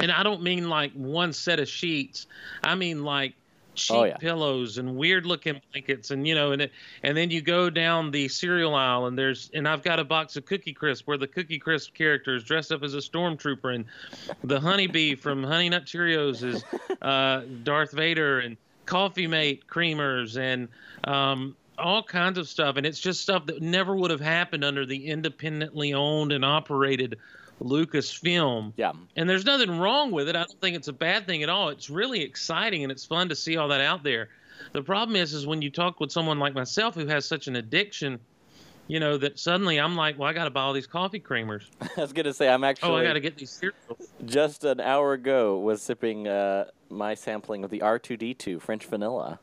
and 0.00 0.10
I 0.10 0.22
don't 0.22 0.42
mean 0.42 0.68
like 0.68 0.92
one 0.92 1.32
set 1.32 1.60
of 1.60 1.68
sheets. 1.68 2.26
I 2.64 2.74
mean 2.74 3.04
like 3.04 3.34
cheap 3.80 3.96
Oh, 3.96 4.04
yeah. 4.04 4.16
pillows 4.16 4.78
and 4.78 4.96
weird 4.96 5.26
looking 5.26 5.60
blankets 5.72 6.10
and 6.10 6.26
you 6.26 6.34
know 6.34 6.52
and 6.52 6.62
it, 6.62 6.72
and 7.02 7.16
then 7.16 7.30
you 7.30 7.40
go 7.40 7.70
down 7.70 8.10
the 8.10 8.28
cereal 8.28 8.74
aisle 8.74 9.06
and 9.06 9.18
there's 9.18 9.50
and 9.54 9.66
I've 9.68 9.82
got 9.82 9.98
a 9.98 10.04
box 10.04 10.36
of 10.36 10.44
Cookie 10.46 10.72
Crisp 10.72 11.06
where 11.06 11.18
the 11.18 11.26
Cookie 11.26 11.58
Crisp 11.58 11.94
character 11.94 12.34
is 12.36 12.44
dressed 12.44 12.72
up 12.72 12.82
as 12.82 12.94
a 12.94 12.98
stormtrooper 12.98 13.74
and 13.74 13.84
the 14.44 14.60
honeybee 14.60 15.14
from 15.14 15.42
Honey 15.42 15.68
Nut 15.68 15.84
Cheerios 15.86 16.42
is 16.44 16.64
uh, 17.02 17.42
Darth 17.64 17.92
Vader 17.92 18.40
and 18.40 18.56
Coffee 18.86 19.26
Mate 19.26 19.66
creamers 19.68 20.36
and 20.36 20.68
um, 21.04 21.56
all 21.78 22.02
kinds 22.02 22.36
of 22.38 22.46
stuff, 22.48 22.76
and 22.76 22.84
it's 22.84 23.00
just 23.00 23.20
stuff 23.22 23.46
that 23.46 23.62
never 23.62 23.96
would 23.96 24.10
have 24.10 24.20
happened 24.20 24.64
under 24.64 24.84
the 24.84 25.06
independently 25.06 25.94
owned 25.94 26.30
and 26.32 26.44
operated 26.44 27.16
Lucasfilm. 27.60 28.72
Yeah. 28.76 28.92
And 29.16 29.28
there's 29.28 29.44
nothing 29.44 29.78
wrong 29.78 30.10
with 30.10 30.28
it. 30.28 30.36
I 30.36 30.40
don't 30.40 30.60
think 30.60 30.76
it's 30.76 30.88
a 30.88 30.92
bad 30.92 31.26
thing 31.26 31.42
at 31.42 31.48
all. 31.48 31.68
It's 31.68 31.90
really 31.90 32.22
exciting 32.22 32.82
and 32.82 32.90
it's 32.92 33.04
fun 33.04 33.28
to 33.28 33.36
see 33.36 33.56
all 33.56 33.68
that 33.68 33.80
out 33.80 34.02
there. 34.02 34.28
The 34.72 34.82
problem 34.82 35.16
is, 35.16 35.32
is 35.32 35.46
when 35.46 35.62
you 35.62 35.70
talk 35.70 36.00
with 36.00 36.12
someone 36.12 36.38
like 36.38 36.54
myself 36.54 36.94
who 36.94 37.06
has 37.06 37.24
such 37.26 37.46
an 37.48 37.56
addiction, 37.56 38.18
you 38.88 39.00
know, 39.00 39.16
that 39.18 39.38
suddenly 39.38 39.78
I'm 39.78 39.96
like, 39.96 40.18
well, 40.18 40.28
I 40.28 40.32
got 40.32 40.44
to 40.44 40.50
buy 40.50 40.62
all 40.62 40.72
these 40.72 40.86
coffee 40.86 41.20
creamers. 41.20 41.64
I 41.96 42.00
was 42.00 42.12
gonna 42.12 42.32
say 42.34 42.48
I'm 42.48 42.64
actually 42.64 42.90
Oh, 42.90 42.96
I 42.96 43.04
got 43.04 43.14
to 43.14 43.20
get 43.20 43.36
these 43.36 43.50
cereals. 43.50 44.10
just 44.26 44.64
an 44.64 44.80
hour 44.80 45.12
ago 45.12 45.58
was 45.58 45.80
sipping 45.80 46.28
uh, 46.28 46.66
my 46.88 47.14
sampling 47.14 47.64
of 47.64 47.70
the 47.70 47.80
R2D2 47.80 48.60
French 48.60 48.86
vanilla 48.86 49.38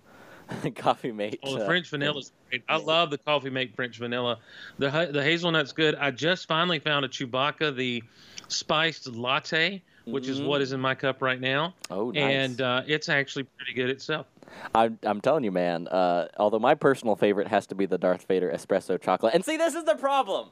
coffee 0.76 1.12
mate. 1.12 1.40
Oh, 1.44 1.56
the 1.58 1.64
uh, 1.64 1.66
French 1.66 1.90
vanilla 1.90 2.20
is 2.20 2.32
great. 2.50 2.64
I 2.70 2.78
love 2.78 3.10
the 3.12 3.18
coffee 3.18 3.50
mate 3.50 3.76
French 3.76 3.98
vanilla. 3.98 4.38
The 4.80 5.10
the 5.12 5.24
hazelnut's 5.24 5.72
good. 5.72 5.96
I 5.96 6.12
just 6.12 6.48
finally 6.48 6.80
found 6.80 7.06
a 7.06 7.08
Chewbacca 7.10 7.76
the 7.76 8.04
spiced 8.48 9.08
latte, 9.08 9.82
which 10.06 10.28
is 10.28 10.42
what 10.42 10.62
is 10.62 10.72
in 10.72 10.80
my 10.80 10.96
cup 10.96 11.22
right 11.22 11.40
now, 11.42 11.74
Oh, 11.90 12.12
nice. 12.12 12.24
and 12.24 12.62
uh, 12.62 12.82
it's 12.88 13.10
actually 13.10 13.44
pretty 13.44 13.74
good 13.74 13.90
itself. 13.90 14.26
I'm, 14.74 14.98
I'm 15.04 15.20
telling 15.20 15.44
you, 15.44 15.52
man. 15.52 15.90
Uh, 15.90 16.30
although 16.38 16.58
my 16.60 16.74
personal 16.74 17.18
favorite 17.18 17.48
has 17.50 17.68
to 17.68 17.76
be 17.76 17.86
the 17.86 17.98
Darth 17.98 18.26
Vader 18.28 18.50
espresso 18.50 19.00
chocolate. 19.00 19.34
And 19.34 19.44
see, 19.44 19.58
this 19.58 19.76
is 19.76 19.84
the 19.84 19.96
problem. 19.96 20.48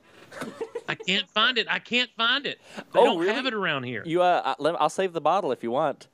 I 0.90 0.96
can't 0.96 1.30
find 1.30 1.58
it. 1.58 1.68
I 1.70 1.80
can't 1.80 2.10
find 2.18 2.46
it. 2.46 2.60
They 2.94 3.00
Oh, 3.00 3.06
don't 3.06 3.18
really? 3.20 3.34
have 3.34 3.46
it 3.46 3.54
around 3.54 3.84
here. 3.84 4.04
You, 4.06 4.22
uh, 4.22 4.54
I'll 4.60 4.90
save 4.90 5.14
the 5.14 5.22
bottle 5.22 5.54
if 5.54 5.64
you 5.64 5.72
want. 5.72 6.08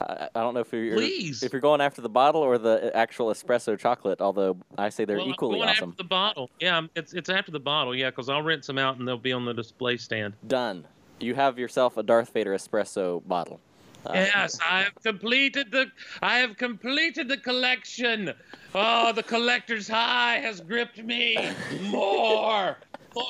I, 0.00 0.28
I 0.34 0.40
don't 0.40 0.54
know 0.54 0.60
if 0.60 0.72
you're 0.72 0.94
Please. 0.94 1.42
if 1.42 1.52
you're 1.52 1.60
going 1.60 1.80
after 1.80 2.00
the 2.00 2.08
bottle 2.08 2.40
or 2.40 2.58
the 2.58 2.90
actual 2.94 3.28
espresso 3.32 3.78
chocolate. 3.78 4.20
Although 4.20 4.56
I 4.76 4.88
say 4.90 5.04
they're 5.04 5.18
well, 5.18 5.28
equally 5.28 5.60
awesome. 5.60 5.90
after 5.90 6.02
the 6.02 6.08
bottle. 6.08 6.50
Yeah, 6.60 6.82
it's 6.94 7.12
it's 7.14 7.28
after 7.28 7.50
the 7.50 7.60
bottle. 7.60 7.94
Yeah, 7.94 8.10
because 8.10 8.28
I'll 8.28 8.42
rinse 8.42 8.66
them 8.66 8.78
out 8.78 8.98
and 8.98 9.06
they'll 9.06 9.18
be 9.18 9.32
on 9.32 9.44
the 9.44 9.54
display 9.54 9.96
stand. 9.96 10.34
Done. 10.46 10.84
You 11.20 11.34
have 11.34 11.58
yourself 11.58 11.96
a 11.96 12.02
Darth 12.02 12.32
Vader 12.32 12.54
espresso 12.54 13.26
bottle. 13.26 13.60
Uh, 14.06 14.12
Yes, 14.14 14.58
I 14.64 14.82
have 14.82 14.94
completed 15.02 15.72
the 15.72 15.86
I 16.22 16.38
have 16.38 16.56
completed 16.56 17.28
the 17.28 17.36
collection. 17.38 18.32
Oh, 18.74 19.12
the 19.12 19.24
collector's 19.24 19.88
high 19.88 20.36
has 20.38 20.60
gripped 20.60 20.98
me 21.02 21.36
more. 21.82 22.76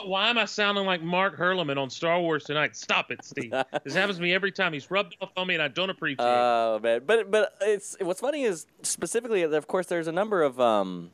Why 0.05 0.29
am 0.29 0.39
I 0.39 0.45
sounding 0.45 0.87
like 0.87 1.03
Mark 1.03 1.39
Herleman 1.39 1.79
on 1.79 1.91
Star 1.91 2.21
Wars 2.21 2.45
tonight? 2.45 2.77
Stop 2.77 3.11
it, 3.11 3.25
Steve. 3.25 3.53
This 3.85 3.95
happens 3.95 4.17
to 4.17 4.23
me 4.23 4.35
every 4.35 4.53
time. 4.53 4.73
He's 4.73 4.91
rubbed 4.91 5.17
off 5.21 5.31
on 5.37 5.47
me, 5.47 5.55
and 5.55 5.63
I 5.63 5.69
don't 5.69 5.91
appreciate 5.91 6.25
it. 6.25 6.29
Oh 6.29 6.81
man, 6.83 7.03
but 7.07 7.31
but 7.31 7.55
it's 7.61 7.97
what's 8.01 8.21
funny 8.21 8.43
is 8.43 8.67
specifically, 8.83 9.43
of 9.43 9.67
course, 9.67 9.87
there's 9.87 10.09
a 10.09 10.13
number 10.13 10.43
of 10.43 10.61
um, 10.61 11.11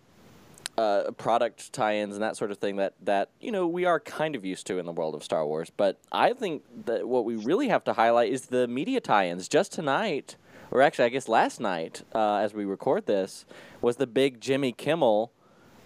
uh, 0.76 1.10
product 1.12 1.72
tie-ins 1.72 2.14
and 2.14 2.22
that 2.22 2.36
sort 2.36 2.50
of 2.50 2.58
thing 2.58 2.76
that 2.76 2.94
that 3.02 3.30
you 3.40 3.52
know 3.52 3.66
we 3.66 3.84
are 3.84 4.00
kind 4.00 4.34
of 4.34 4.44
used 4.44 4.66
to 4.66 4.78
in 4.78 4.86
the 4.86 4.92
world 4.92 5.14
of 5.14 5.22
Star 5.22 5.46
Wars. 5.46 5.70
But 5.70 5.98
I 6.10 6.32
think 6.32 6.62
that 6.86 7.06
what 7.06 7.24
we 7.24 7.36
really 7.36 7.68
have 7.68 7.84
to 7.84 7.92
highlight 7.92 8.32
is 8.32 8.46
the 8.46 8.66
media 8.66 9.00
tie-ins. 9.00 9.48
Just 9.48 9.72
tonight, 9.72 10.36
or 10.70 10.82
actually, 10.82 11.04
I 11.04 11.10
guess 11.10 11.28
last 11.28 11.60
night, 11.60 12.02
uh, 12.14 12.36
as 12.36 12.54
we 12.54 12.64
record 12.64 13.06
this, 13.06 13.44
was 13.80 13.96
the 13.96 14.06
big 14.06 14.40
Jimmy 14.40 14.72
Kimmel 14.72 15.32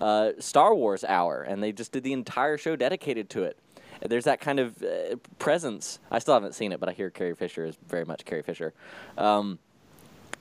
uh, 0.00 0.32
Star 0.38 0.74
Wars 0.74 1.04
hour, 1.04 1.42
and 1.42 1.62
they 1.62 1.72
just 1.72 1.92
did 1.92 2.02
the 2.02 2.12
entire 2.12 2.56
show 2.58 2.76
dedicated 2.76 3.30
to 3.30 3.44
it. 3.44 3.58
There's 4.00 4.24
that 4.24 4.40
kind 4.40 4.60
of 4.60 4.82
uh, 4.82 5.16
presence. 5.38 5.98
I 6.10 6.20
still 6.20 6.34
haven't 6.34 6.54
seen 6.54 6.72
it, 6.72 6.80
but 6.80 6.88
I 6.88 6.92
hear 6.92 7.10
Carrie 7.10 7.34
Fisher 7.34 7.64
is 7.64 7.76
very 7.88 8.04
much 8.04 8.24
Carrie 8.24 8.42
Fisher. 8.42 8.72
Um, 9.16 9.58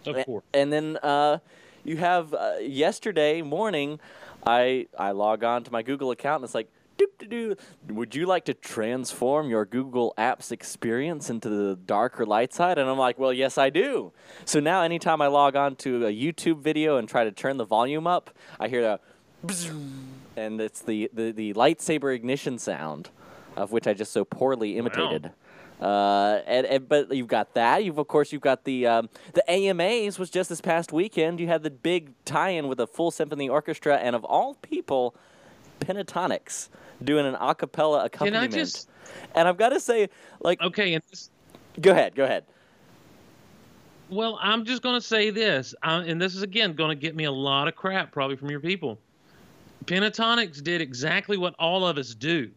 of 0.05 0.25
course. 0.25 0.43
And 0.53 0.71
then 0.71 0.97
uh, 0.97 1.39
you 1.83 1.97
have 1.97 2.33
uh, 2.33 2.53
yesterday 2.61 3.41
morning, 3.41 3.99
I 4.45 4.87
I 4.97 5.11
log 5.11 5.43
on 5.43 5.63
to 5.63 5.71
my 5.71 5.81
Google 5.81 6.11
account 6.11 6.41
and 6.41 6.43
it's 6.45 6.55
like, 6.55 6.69
doop 6.97 7.17
doo 7.17 7.27
doo. 7.27 7.55
Would 7.93 8.15
you 8.15 8.25
like 8.25 8.45
to 8.45 8.53
transform 8.53 9.49
your 9.49 9.65
Google 9.65 10.13
Apps 10.17 10.51
experience 10.51 11.29
into 11.29 11.49
the 11.49 11.75
darker 11.75 12.25
light 12.25 12.53
side? 12.53 12.77
And 12.77 12.89
I'm 12.89 12.97
like, 12.97 13.19
well, 13.19 13.33
yes, 13.33 13.57
I 13.57 13.69
do. 13.69 14.11
So 14.45 14.59
now, 14.59 14.81
anytime 14.81 15.21
I 15.21 15.27
log 15.27 15.55
on 15.55 15.75
to 15.77 16.05
a 16.07 16.11
YouTube 16.11 16.59
video 16.61 16.97
and 16.97 17.07
try 17.07 17.23
to 17.23 17.31
turn 17.31 17.57
the 17.57 17.65
volume 17.65 18.07
up, 18.07 18.31
I 18.59 18.67
hear 18.67 18.81
bzzz, 18.81 18.99
and 20.35 20.59
it's 20.61 20.81
the, 20.81 21.09
the 21.13 21.31
the 21.31 21.53
lightsaber 21.53 22.13
ignition 22.15 22.57
sound, 22.57 23.09
of 23.55 23.71
which 23.71 23.87
I 23.87 23.93
just 23.93 24.11
so 24.11 24.25
poorly 24.25 24.77
imitated. 24.77 25.31
Uh, 25.79 26.41
and, 26.47 26.65
and 26.65 26.89
but 26.89 27.15
you've 27.15 27.27
got 27.27 27.53
that. 27.53 27.83
You've 27.83 27.99
of 27.99 28.07
course 28.07 28.31
you've 28.31 28.41
got 28.41 28.63
the 28.63 28.87
um, 28.87 29.09
the 29.33 29.43
AMAs 29.49 30.17
was 30.17 30.29
just 30.31 30.49
this 30.49 30.59
past 30.61 30.91
weekend. 30.91 31.39
You 31.39 31.47
had 31.47 31.61
the 31.61 31.69
big 31.69 32.11
tie-in 32.25 32.67
with 32.67 32.79
a 32.79 32.87
full 32.87 33.11
symphony 33.11 33.47
orchestra, 33.47 33.97
and 33.97 34.15
of 34.15 34.23
all 34.25 34.55
people, 34.55 35.15
Pentatonix 35.81 36.69
doing 37.03 37.27
an 37.27 37.35
a 37.39 37.53
cappella 37.53 38.05
accompaniment. 38.05 38.53
just- 38.53 38.89
And 39.35 39.47
I've 39.47 39.57
got 39.57 39.69
to 39.69 39.79
say, 39.79 40.09
like, 40.41 40.59
Okay, 40.61 40.95
and 40.95 41.03
this, 41.11 41.29
go 41.79 41.91
ahead, 41.91 42.15
go 42.15 42.23
ahead. 42.25 42.43
well, 44.09 44.37
I'm 44.41 44.65
just 44.65 44.81
going 44.81 44.95
to 44.95 45.05
say 45.05 45.29
this, 45.29 45.75
and 45.83 46.19
this 46.19 46.33
is 46.35 46.41
again 46.41 46.73
going 46.73 46.89
to 46.89 46.95
get 46.95 47.15
me 47.15 47.25
a 47.25 47.31
lot 47.31 47.67
of 47.67 47.75
crap 47.75 48.11
probably 48.11 48.35
from 48.35 48.49
your 48.49 48.59
people. 48.59 48.97
Pentatonix 49.85 50.61
did 50.61 50.81
exactly 50.81 51.37
what 51.37 51.55
all 51.59 51.85
of 51.85 51.97
us 51.97 52.13
do. 52.13 52.51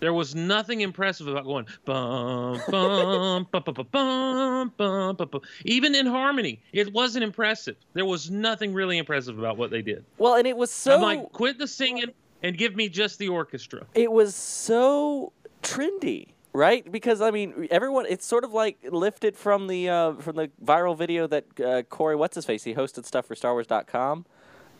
There 0.00 0.14
was 0.14 0.34
nothing 0.34 0.80
impressive 0.80 1.28
about 1.28 1.44
going 1.44 1.66
bum 1.84 2.58
bum 2.70 3.46
bum 3.52 3.64
bum 3.74 3.86
bum 3.92 4.72
bum 4.78 5.16
bum 5.16 5.28
bum. 5.30 5.40
Even 5.66 5.94
in 5.94 6.06
harmony, 6.06 6.62
it 6.72 6.90
wasn't 6.92 7.22
impressive. 7.22 7.76
There 7.92 8.06
was 8.06 8.30
nothing 8.30 8.72
really 8.72 8.96
impressive 8.96 9.38
about 9.38 9.58
what 9.58 9.70
they 9.70 9.82
did. 9.82 10.04
Well, 10.16 10.36
and 10.36 10.46
it 10.46 10.56
was 10.56 10.70
so 10.70 10.94
I'm 10.94 11.02
like, 11.02 11.32
quit 11.32 11.58
the 11.58 11.66
singing 11.68 12.06
and 12.42 12.56
give 12.56 12.74
me 12.76 12.88
just 12.88 13.18
the 13.18 13.28
orchestra. 13.28 13.84
it 13.94 14.10
was 14.10 14.34
so 14.34 15.34
trendy, 15.62 16.28
right? 16.54 16.90
Because 16.90 17.20
I 17.20 17.30
mean, 17.30 17.68
everyone. 17.70 18.06
It's 18.08 18.24
sort 18.24 18.44
of 18.44 18.54
like 18.54 18.78
lifted 18.90 19.36
from 19.36 19.66
the 19.66 19.90
uh, 19.90 20.14
from 20.14 20.36
the 20.36 20.50
viral 20.64 20.96
video 20.96 21.26
that 21.26 21.60
uh, 21.60 21.82
Corey, 21.82 22.16
what's 22.16 22.36
his 22.36 22.46
face, 22.46 22.64
he 22.64 22.72
hosted 22.72 23.04
stuff 23.04 23.26
for 23.26 23.34
StarWars.com. 23.34 24.24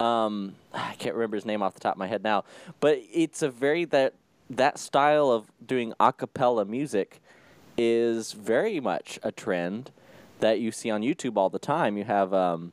Um, 0.01 0.57
I 0.75 0.95
can't 0.99 1.15
remember 1.15 1.37
his 1.37 1.47
name 1.47 1.63
off 1.63 1.75
the 1.75 1.81
top 1.81 1.95
of 1.95 1.99
my 1.99 2.09
head 2.09 2.25
now, 2.25 2.45
but 2.81 3.01
it's 3.13 3.43
a 3.43 3.51
very 3.51 3.85
that 3.87 4.15
that 4.49 4.79
style 4.79 5.31
of 5.31 5.47
doing 5.65 5.93
a 6.01 6.13
cappella 6.13 6.65
music 6.65 7.21
is 7.79 8.33
very 8.33 8.81
much 8.81 9.19
a 9.23 9.31
trend 9.31 9.93
that 10.41 10.59
you 10.59 10.73
see 10.73 10.91
on 10.91 11.03
YouTube 11.03 11.37
all 11.37 11.49
the 11.49 11.59
time. 11.59 11.97
You 11.97 12.05
have, 12.05 12.35
um, 12.35 12.73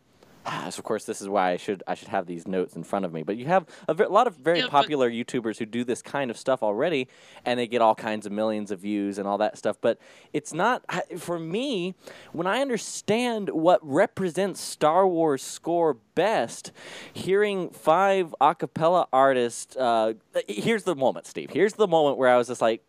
so 0.70 0.80
of 0.80 0.84
course, 0.84 1.06
this 1.06 1.22
is 1.22 1.28
why 1.30 1.52
I 1.52 1.58
should 1.58 1.84
I 1.88 1.96
should 1.96 2.08
have 2.10 2.26
these 2.26 2.48
notes 2.48 2.76
in 2.76 2.84
front 2.84 3.06
of 3.06 3.14
me. 3.14 3.24
But 3.24 3.38
you 3.38 3.46
have 3.46 3.66
a, 3.88 3.94
lot 3.94 4.28
of 4.28 4.36
very 4.36 4.60
Yeah, 4.60 4.68
popular 4.68 5.10
YouTubers 5.10 5.58
who 5.58 5.66
do 5.66 5.84
this 5.84 6.02
kind 6.02 6.32
of 6.32 6.38
stuff 6.38 6.64
already, 6.64 7.08
and 7.46 7.60
they 7.60 7.68
get 7.68 7.82
all 7.82 7.96
kinds 7.96 8.26
of 8.26 8.32
millions 8.32 8.72
of 8.72 8.80
views 8.80 9.18
and 9.18 9.28
all 9.28 9.38
that 9.40 9.58
stuff. 9.58 9.78
But 9.82 10.00
it's 10.34 10.54
not 10.54 10.84
for 11.18 11.40
me 11.40 11.96
when 12.32 12.48
I 12.48 12.62
understand 12.62 13.50
what 13.50 13.80
represents 13.84 14.62
Star 14.62 15.08
Wars 15.08 15.44
score 15.44 15.98
best. 16.16 16.72
Hearing 17.14 17.70
five 17.70 18.34
a 18.40 18.56
cappella 18.56 19.08
artists. 19.12 19.76
Uh, 19.76 20.14
here's 20.48 20.84
the 20.84 20.96
moment, 20.96 21.28
Steve. 21.28 21.50
Here's 21.52 21.74
the 21.74 21.88
moment 21.88 22.18
where 22.18 22.30
I 22.30 22.38
was 22.38 22.48
just 22.48 22.62
like 22.62 22.84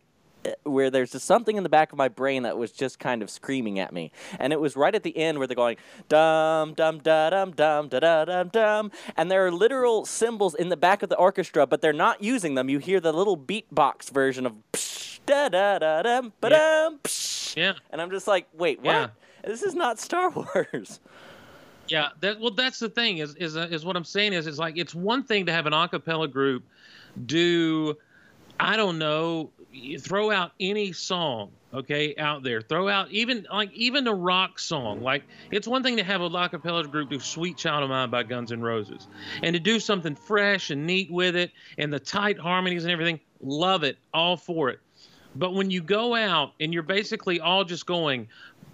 where 0.65 0.91
there's 0.91 1.13
just 1.13 1.27
something 1.27 1.57
in 1.57 1.63
the 1.63 1.69
back 1.69 1.93
of 1.93 1.99
my 1.99 2.09
brain 2.09 2.43
that 2.45 2.57
was 2.57 2.73
just 2.73 2.99
kind 2.99 3.23
of 3.23 3.31
screaming 3.31 3.79
at 3.79 3.93
me. 3.93 4.13
And 4.39 4.53
it 4.53 4.61
was 4.61 4.77
right 4.77 4.95
at 4.95 5.03
the 5.03 5.17
end 5.17 5.39
where 5.39 5.47
they're 5.47 5.57
going 5.57 5.77
dum 6.09 6.75
dum 6.75 6.99
da 6.99 7.31
dum 7.31 7.53
dum 7.53 7.89
da 7.89 8.01
da 8.01 8.25
dum 8.25 8.49
dum 8.49 8.91
and 9.17 9.31
there 9.31 9.47
are 9.47 9.53
literal 9.53 10.05
cymbals 10.05 10.55
in 10.55 10.69
the 10.69 10.77
back 10.77 11.03
of 11.03 11.09
the 11.09 11.17
orchestra, 11.17 11.67
but 11.67 11.81
they're 11.81 11.93
not 11.93 12.23
using 12.23 12.55
them. 12.55 12.69
You 12.69 12.79
hear 12.79 13.01
the 13.01 13.13
little 13.13 13.37
beatbox 13.37 14.11
version 14.11 14.47
of 14.47 14.55
psh, 14.73 15.21
da 15.27 15.49
da 15.49 15.79
da 15.79 16.03
dum 16.03 16.33
ba 16.41 16.51
dum 16.51 16.99
psh. 17.03 17.57
Yeah. 17.57 17.75
And 17.91 18.01
I'm 18.01 18.11
just 18.11 18.27
like, 18.27 18.47
wait, 18.53 18.81
what? 18.81 18.93
Yeah. 18.93 19.09
This 19.45 19.63
is 19.63 19.75
not 19.75 19.99
Star 19.99 20.31
Wars. 20.65 21.01
Yeah, 21.89 22.09
that 22.21 22.39
well, 22.39 22.51
that's 22.51 22.79
the 22.79 22.89
thing 22.89 23.19
is 23.19 23.35
is 23.37 23.57
uh, 23.57 23.69
is 23.71 23.85
what 23.85 23.97
I'm 23.97 24.05
saying 24.05 24.35
is 24.35 24.47
it's 24.47 24.59
like 24.59 24.77
it's 24.77 24.95
one 24.95 25.23
thing 25.23 25.47
to 25.47 25.53
have 25.53 25.67
an 25.67 25.73
a 25.73 25.89
cappella 25.89 26.29
group 26.29 26.65
do, 27.27 27.97
I 28.61 28.77
don't 28.77 28.99
know, 28.99 29.51
throw 29.99 30.31
out 30.31 30.53
any 30.61 30.93
song, 30.93 31.51
okay, 31.75 32.15
out 32.17 32.43
there. 32.43 32.61
Throw 32.61 32.89
out 32.89 33.11
even 33.11 33.47
like 33.53 33.73
even 33.73 34.07
a 34.07 34.15
rock 34.15 34.59
song. 34.59 35.01
Like 35.01 35.25
it's 35.51 35.69
one 35.69 35.83
thing 35.83 35.97
to 35.97 36.05
have 36.05 36.21
a 36.21 36.27
a 36.27 36.49
cappella 36.49 36.87
group 36.87 37.11
do 37.11 37.19
"Sweet 37.21 37.57
Child 37.57 37.85
of 37.85 37.91
Mine" 37.91 38.11
by 38.11 38.23
Guns 38.23 38.53
N' 38.53 38.61
Roses, 38.61 39.07
and 39.43 39.55
to 39.55 39.61
do 39.61 39.81
something 39.81 40.15
fresh 40.15 40.71
and 40.71 40.87
neat 40.87 41.11
with 41.11 41.37
it, 41.37 41.53
and 41.77 41.93
the 41.93 42.01
tight 42.01 42.39
harmonies 42.39 42.85
and 42.85 42.93
everything. 42.93 43.21
Love 43.41 43.85
it, 43.85 43.99
all 44.13 44.37
for 44.37 44.69
it. 44.71 44.81
But 45.37 45.55
when 45.55 45.71
you 45.71 45.83
go 45.83 46.15
out 46.15 46.55
and 46.59 46.73
you're 46.73 46.83
basically 46.83 47.41
all 47.41 47.65
just 47.65 47.87
going 47.87 48.29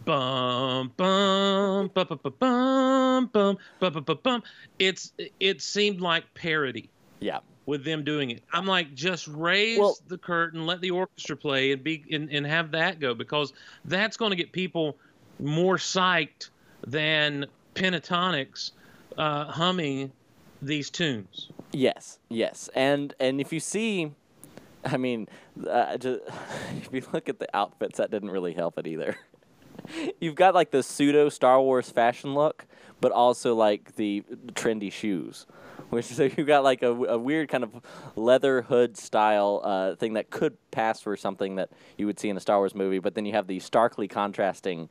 bum 0.04 0.92
bum 0.96 1.90
bum 1.94 2.06
bum 2.08 2.20
bum 2.38 3.30
bum 3.32 3.58
bum 3.80 4.04
bum 4.04 4.18
bum, 4.22 4.42
it's 4.78 5.12
it 5.40 5.60
seemed 5.60 6.00
like 6.00 6.32
parody 6.34 6.90
Yeah. 7.20 7.40
With 7.66 7.82
them 7.84 8.04
doing 8.04 8.30
it. 8.30 8.42
I'm 8.52 8.66
like, 8.66 8.94
just 8.94 9.26
raise 9.26 9.78
Well- 9.78 9.96
the 10.08 10.18
curtain, 10.18 10.66
let 10.66 10.80
the 10.82 10.90
orchestra 10.90 11.36
play, 11.36 11.72
and 11.72 11.82
be 11.82 12.04
and, 12.12 12.28
and 12.30 12.46
have 12.46 12.70
that 12.72 13.00
go 13.00 13.14
because 13.14 13.52
that's 13.86 14.16
going 14.18 14.30
to 14.30 14.36
get 14.36 14.52
people 14.52 14.98
more 15.40 15.76
psyched 15.78 16.50
than 16.86 17.46
pentatonix 17.74 18.72
uh, 19.16 19.46
humming 19.46 20.12
these 20.60 20.90
tunes. 20.90 21.48
Yes, 21.72 22.18
yes, 22.28 22.68
and 22.74 23.14
and 23.18 23.40
if 23.40 23.52
you 23.52 23.60
see, 23.60 24.12
I 24.84 24.96
mean, 24.98 25.26
uh, 25.68 25.96
ju- 25.96 26.20
if 26.76 26.88
you 26.92 27.02
look 27.12 27.28
at 27.30 27.38
the 27.38 27.48
outfits, 27.56 27.96
that 27.98 28.10
didn't 28.10 28.30
really 28.30 28.52
help 28.52 28.78
it 28.78 28.86
either. 28.86 29.16
You've 30.20 30.34
got 30.34 30.54
like 30.54 30.70
the 30.70 30.82
pseudo 30.82 31.28
Star 31.30 31.60
Wars 31.60 31.90
fashion 31.90 32.34
look, 32.34 32.66
but 33.00 33.12
also 33.12 33.54
like 33.54 33.96
the 33.96 34.22
trendy 34.52 34.90
shoes. 34.90 35.46
Which 35.90 36.06
so 36.06 36.24
you've 36.36 36.46
got 36.46 36.64
like 36.64 36.82
a, 36.82 36.90
a 36.90 37.18
weird 37.18 37.48
kind 37.48 37.64
of 37.64 37.74
leather 38.16 38.62
hood 38.62 38.96
style 38.96 39.60
uh, 39.64 39.94
thing 39.96 40.14
that 40.14 40.30
could 40.30 40.56
pass 40.70 41.00
for 41.00 41.16
something 41.16 41.56
that 41.56 41.70
you 41.98 42.06
would 42.06 42.18
see 42.18 42.28
in 42.28 42.36
a 42.36 42.40
Star 42.40 42.58
Wars 42.58 42.74
movie, 42.74 42.98
but 42.98 43.14
then 43.14 43.26
you 43.26 43.32
have 43.32 43.46
the 43.46 43.60
starkly 43.60 44.08
contrasting 44.08 44.88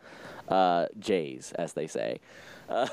uh, 0.48 0.88
J's, 1.00 1.52
as 1.54 1.74
they 1.74 1.88
say. 1.88 2.20
Uh, 2.70 2.88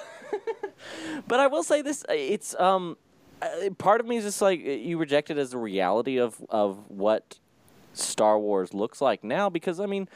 but 1.28 1.40
I 1.40 1.46
will 1.46 1.62
say 1.62 1.82
this: 1.82 2.04
it's 2.08 2.58
um, 2.58 2.96
uh, 3.42 3.70
part 3.78 4.00
of 4.00 4.06
me 4.06 4.16
is 4.16 4.24
just 4.24 4.42
like 4.42 4.60
you 4.60 4.98
reject 4.98 5.30
it 5.30 5.38
as 5.38 5.50
the 5.50 5.58
reality 5.58 6.18
of 6.18 6.36
of 6.48 6.90
what 6.90 7.38
Star 7.92 8.38
Wars 8.38 8.74
looks 8.74 9.00
like 9.00 9.24
now, 9.24 9.48
because 9.48 9.80
I 9.80 9.86
mean, 9.86 10.08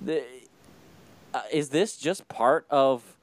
the, 0.00 0.22
uh, 1.32 1.42
is 1.52 1.70
this 1.70 1.96
just 1.96 2.28
part 2.28 2.66
of 2.70 3.16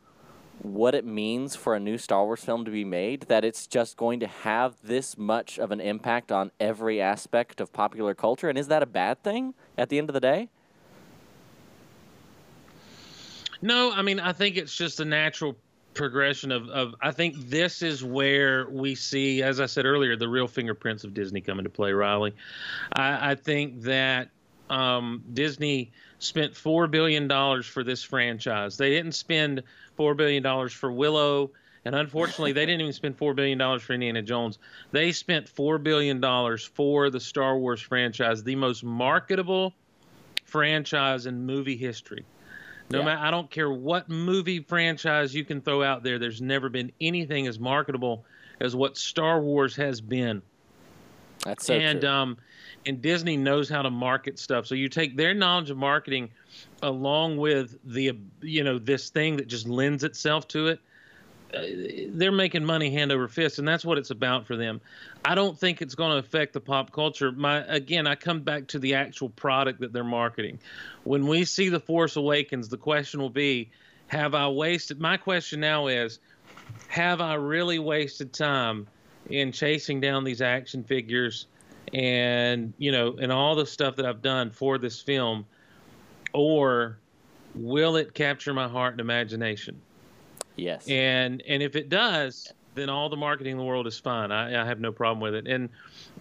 what 0.62 0.96
it 0.96 1.06
means 1.06 1.56
for 1.56 1.76
a 1.76 1.80
new 1.80 1.98
Star 1.98 2.26
Wars 2.26 2.44
film 2.44 2.66
to 2.66 2.72
be 2.72 2.86
made? 2.86 3.22
That 3.24 3.44
it's 3.44 3.68
just 3.68 3.98
going 3.98 4.20
to 4.20 4.28
have 4.28 4.76
this 4.84 5.18
much 5.18 5.58
of 5.60 5.72
an 5.72 5.80
impact 5.80 6.32
on 6.32 6.52
every 6.60 7.02
aspect 7.02 7.62
of 7.62 7.74
popular 7.74 8.14
culture, 8.14 8.50
and 8.50 8.58
is 8.58 8.68
that 8.68 8.84
a 8.84 8.88
bad 8.88 9.24
thing 9.24 9.54
at 9.78 9.90
the 9.90 9.98
end 9.98 10.10
of 10.10 10.14
the 10.14 10.20
day? 10.20 10.50
No, 13.62 13.92
I 13.92 14.02
mean 14.02 14.20
I 14.20 14.34
think 14.34 14.58
it's 14.58 14.76
just 14.76 15.00
a 15.00 15.06
natural 15.06 15.56
progression 15.94 16.52
of, 16.52 16.70
of 16.70 16.96
I 17.02 17.12
think 17.12 17.36
this 17.50 17.82
is 17.82 18.04
where 18.04 18.70
we 18.70 18.96
see, 18.96 19.44
as 19.44 19.60
I 19.60 19.66
said 19.66 19.86
earlier, 19.86 20.16
the 20.16 20.30
real 20.30 20.48
fingerprints 20.48 21.04
of 21.04 21.14
Disney 21.14 21.42
come 21.42 21.60
into 21.60 21.70
play, 21.70 21.92
Riley. 21.92 22.34
I, 22.94 23.32
I 23.32 23.36
think 23.36 23.82
that 23.82 24.30
um, 24.70 25.24
Disney 25.34 25.92
spent 26.20 26.56
four 26.56 26.88
billion 26.88 27.28
dollars 27.28 27.66
for 27.66 27.84
this 27.84 28.04
franchise. 28.04 28.78
They 28.78 28.90
didn't 28.90 29.14
spend 29.14 29.64
four 29.96 30.16
billion 30.16 30.44
dollars 30.44 30.74
for 30.74 30.92
Willow, 30.92 31.52
and 31.86 31.96
unfortunately, 31.96 32.52
they 32.52 32.66
didn't 32.66 32.82
even 32.82 32.94
spend 32.94 33.18
four 33.18 33.34
billion 33.34 33.58
dollars 33.58 33.82
for 33.82 33.94
Indiana 33.94 34.22
Jones. 34.22 34.60
They 34.92 35.12
spent 35.12 35.48
four 35.50 35.78
billion 35.78 36.20
dollars 36.20 36.66
for 36.66 37.10
the 37.10 37.20
Star 37.20 37.58
Wars 37.58 37.82
franchise, 37.82 38.44
the 38.44 38.56
most 38.56 38.84
marketable 38.84 39.74
franchise 40.46 41.26
in 41.26 41.46
movie 41.46 41.78
history. 41.78 42.26
No 42.92 43.00
Yeah. 43.00 43.06
matter, 43.06 43.22
I 43.22 43.32
don't 43.32 43.50
care 43.52 43.70
what 43.72 44.10
movie 44.10 44.62
franchise 44.62 45.36
you 45.36 45.46
can 45.46 45.62
throw 45.62 45.84
out 45.84 46.04
there. 46.04 46.18
There's 46.18 46.42
never 46.42 46.70
been 46.70 46.92
anything 47.00 47.46
as 47.48 47.60
marketable 47.60 48.26
as 48.60 48.76
what 48.76 48.98
Star 48.98 49.40
Wars 49.42 49.76
has 49.76 50.02
been 50.02 50.42
That's 51.46 51.66
so 51.66 51.76
and 51.76 52.00
true. 52.02 52.10
um 52.10 52.38
and 52.90 53.02
Disney 53.02 53.38
knows 53.38 53.70
how 53.70 53.82
to 53.82 53.90
market 53.90 54.40
stuff. 54.40 54.68
So 54.68 54.76
you 54.76 54.90
take 54.90 55.16
their 55.16 55.34
knowledge 55.34 55.70
of 55.70 55.78
marketing 55.78 56.32
along 56.82 57.38
with 57.38 57.78
the 57.86 58.18
you 58.42 58.64
know 58.64 58.80
this 58.80 59.10
thing 59.10 59.38
that 59.38 59.48
just 59.48 59.68
lends 59.68 60.04
itself 60.04 60.48
to 60.50 60.68
it. 60.68 60.80
Uh, 61.54 61.62
they're 62.10 62.32
making 62.32 62.64
money 62.64 62.92
hand 62.92 63.12
over 63.12 63.28
fist, 63.28 63.58
and 63.58 63.68
that's 63.68 63.84
what 63.84 63.98
it's 63.98 64.12
about 64.12 64.46
for 64.46 64.56
them. 64.56 64.82
I 65.26 65.34
don't 65.34 65.58
think 65.58 65.82
it's 65.82 65.96
going 65.96 66.12
to 66.12 66.18
affect 66.18 66.54
the 66.54 66.60
pop 66.60 66.92
culture. 66.92 67.32
My 67.32 67.64
again, 67.66 68.08
I 68.08 68.16
come 68.16 68.42
back 68.42 68.68
to 68.68 68.80
the 68.80 68.96
actual 68.96 69.30
product 69.30 69.80
that 69.80 69.94
they're 69.94 70.04
marketing. 70.04 70.60
When 71.04 71.28
we 71.28 71.46
see 71.46 71.70
the 71.70 71.80
Force 71.80 72.18
Awakens, 72.18 72.70
the 72.70 72.78
question 72.78 73.22
will 73.22 73.30
be, 73.30 73.70
have 74.08 74.36
I 74.36 74.48
wasted? 74.50 75.00
My 75.00 75.18
question 75.18 75.60
now 75.60 75.88
is, 75.88 76.20
have 76.88 77.22
I 77.22 77.36
really 77.36 77.80
wasted 77.80 78.34
time 78.34 78.88
in 79.30 79.52
chasing 79.52 80.02
down 80.02 80.24
these 80.24 80.42
action 80.42 80.84
figures 80.84 81.48
and 81.94 82.74
you 82.78 82.92
know 82.92 83.16
and 83.20 83.32
all 83.32 83.56
the 83.56 83.66
stuff 83.66 83.96
that 83.96 84.06
I've 84.06 84.22
done 84.22 84.52
for 84.52 84.78
this 84.78 85.02
film 85.02 85.46
or 86.34 87.00
will 87.56 87.96
it 87.96 88.14
capture 88.14 88.54
my 88.54 88.68
heart 88.68 88.94
and 88.94 89.02
imagination? 89.02 89.82
Yes. 90.56 90.88
and 90.90 91.42
and 91.48 91.64
if 91.64 91.76
it 91.76 91.90
does 91.90 92.52
then 92.76 92.90
all 92.90 93.10
the 93.10 93.18
marketing 93.18 93.54
in 93.54 93.58
the 93.58 93.64
world 93.64 93.88
is 93.88 94.00
fine. 94.00 94.32
I, 94.32 94.62
I 94.62 94.66
have 94.66 94.80
no 94.80 94.92
problem 94.92 95.20
with 95.20 95.34
it. 95.34 95.48
And 95.48 95.70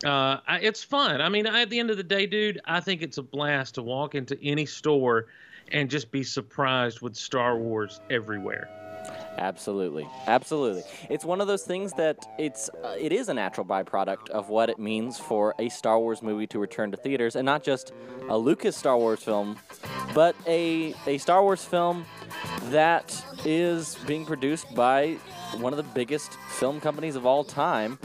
uh, 0.05 0.39
I, 0.47 0.59
it's 0.61 0.83
fun. 0.83 1.21
I 1.21 1.29
mean 1.29 1.47
at 1.47 1.71
the 1.71 1.79
end 1.79 1.91
of 1.91 1.97
the 1.97 2.03
day 2.05 2.27
dude 2.27 2.61
I 2.65 2.81
think 2.81 3.03
it's 3.03 3.19
a 3.19 3.23
blast 3.23 3.75
to 3.75 3.83
walk 3.83 4.15
into 4.15 4.39
any 4.43 4.67
store 4.67 5.27
and 5.73 5.91
just 5.91 6.11
be 6.11 6.23
surprised 6.23 7.03
with 7.03 7.15
Star 7.15 7.59
Wars 7.59 8.01
everywhere 8.11 8.71
Absolutely, 9.39 10.09
absolutely. 10.27 10.83
It's 11.09 11.25
one 11.25 11.41
of 11.41 11.47
those 11.47 11.63
things 11.63 11.93
that 11.93 12.27
it's 12.39 12.69
uh, 12.85 12.97
it 12.99 13.13
is 13.13 13.29
a 13.29 13.35
natural 13.35 13.65
byproduct 13.65 14.29
of 14.31 14.49
what 14.49 14.69
it 14.69 14.79
means 14.79 15.19
for 15.19 15.55
a 15.59 15.69
Star 15.69 15.99
Wars 15.99 16.23
movie 16.23 16.47
to 16.49 16.59
return 16.59 16.91
to 16.91 16.97
theaters, 16.97 17.37
and 17.37 17.47
not 17.47 17.63
just 17.63 17.93
a 18.29 18.37
Lucas 18.37 18.77
Star 18.77 18.99
Wars 18.99 19.23
film, 19.23 19.57
but 20.13 20.35
a 20.47 20.93
a 21.07 21.19
Star 21.19 21.43
Wars 21.43 21.65
film 21.65 22.05
that 22.65 23.25
is 23.45 23.97
being 24.07 24.27
produced 24.27 24.75
by 24.75 25.17
one 25.59 25.73
of 25.73 25.77
the 25.77 25.91
biggest 25.95 26.33
film 26.49 26.81
companies 26.81 27.15
of 27.15 27.25
all 27.25 27.45
time. 27.45 27.99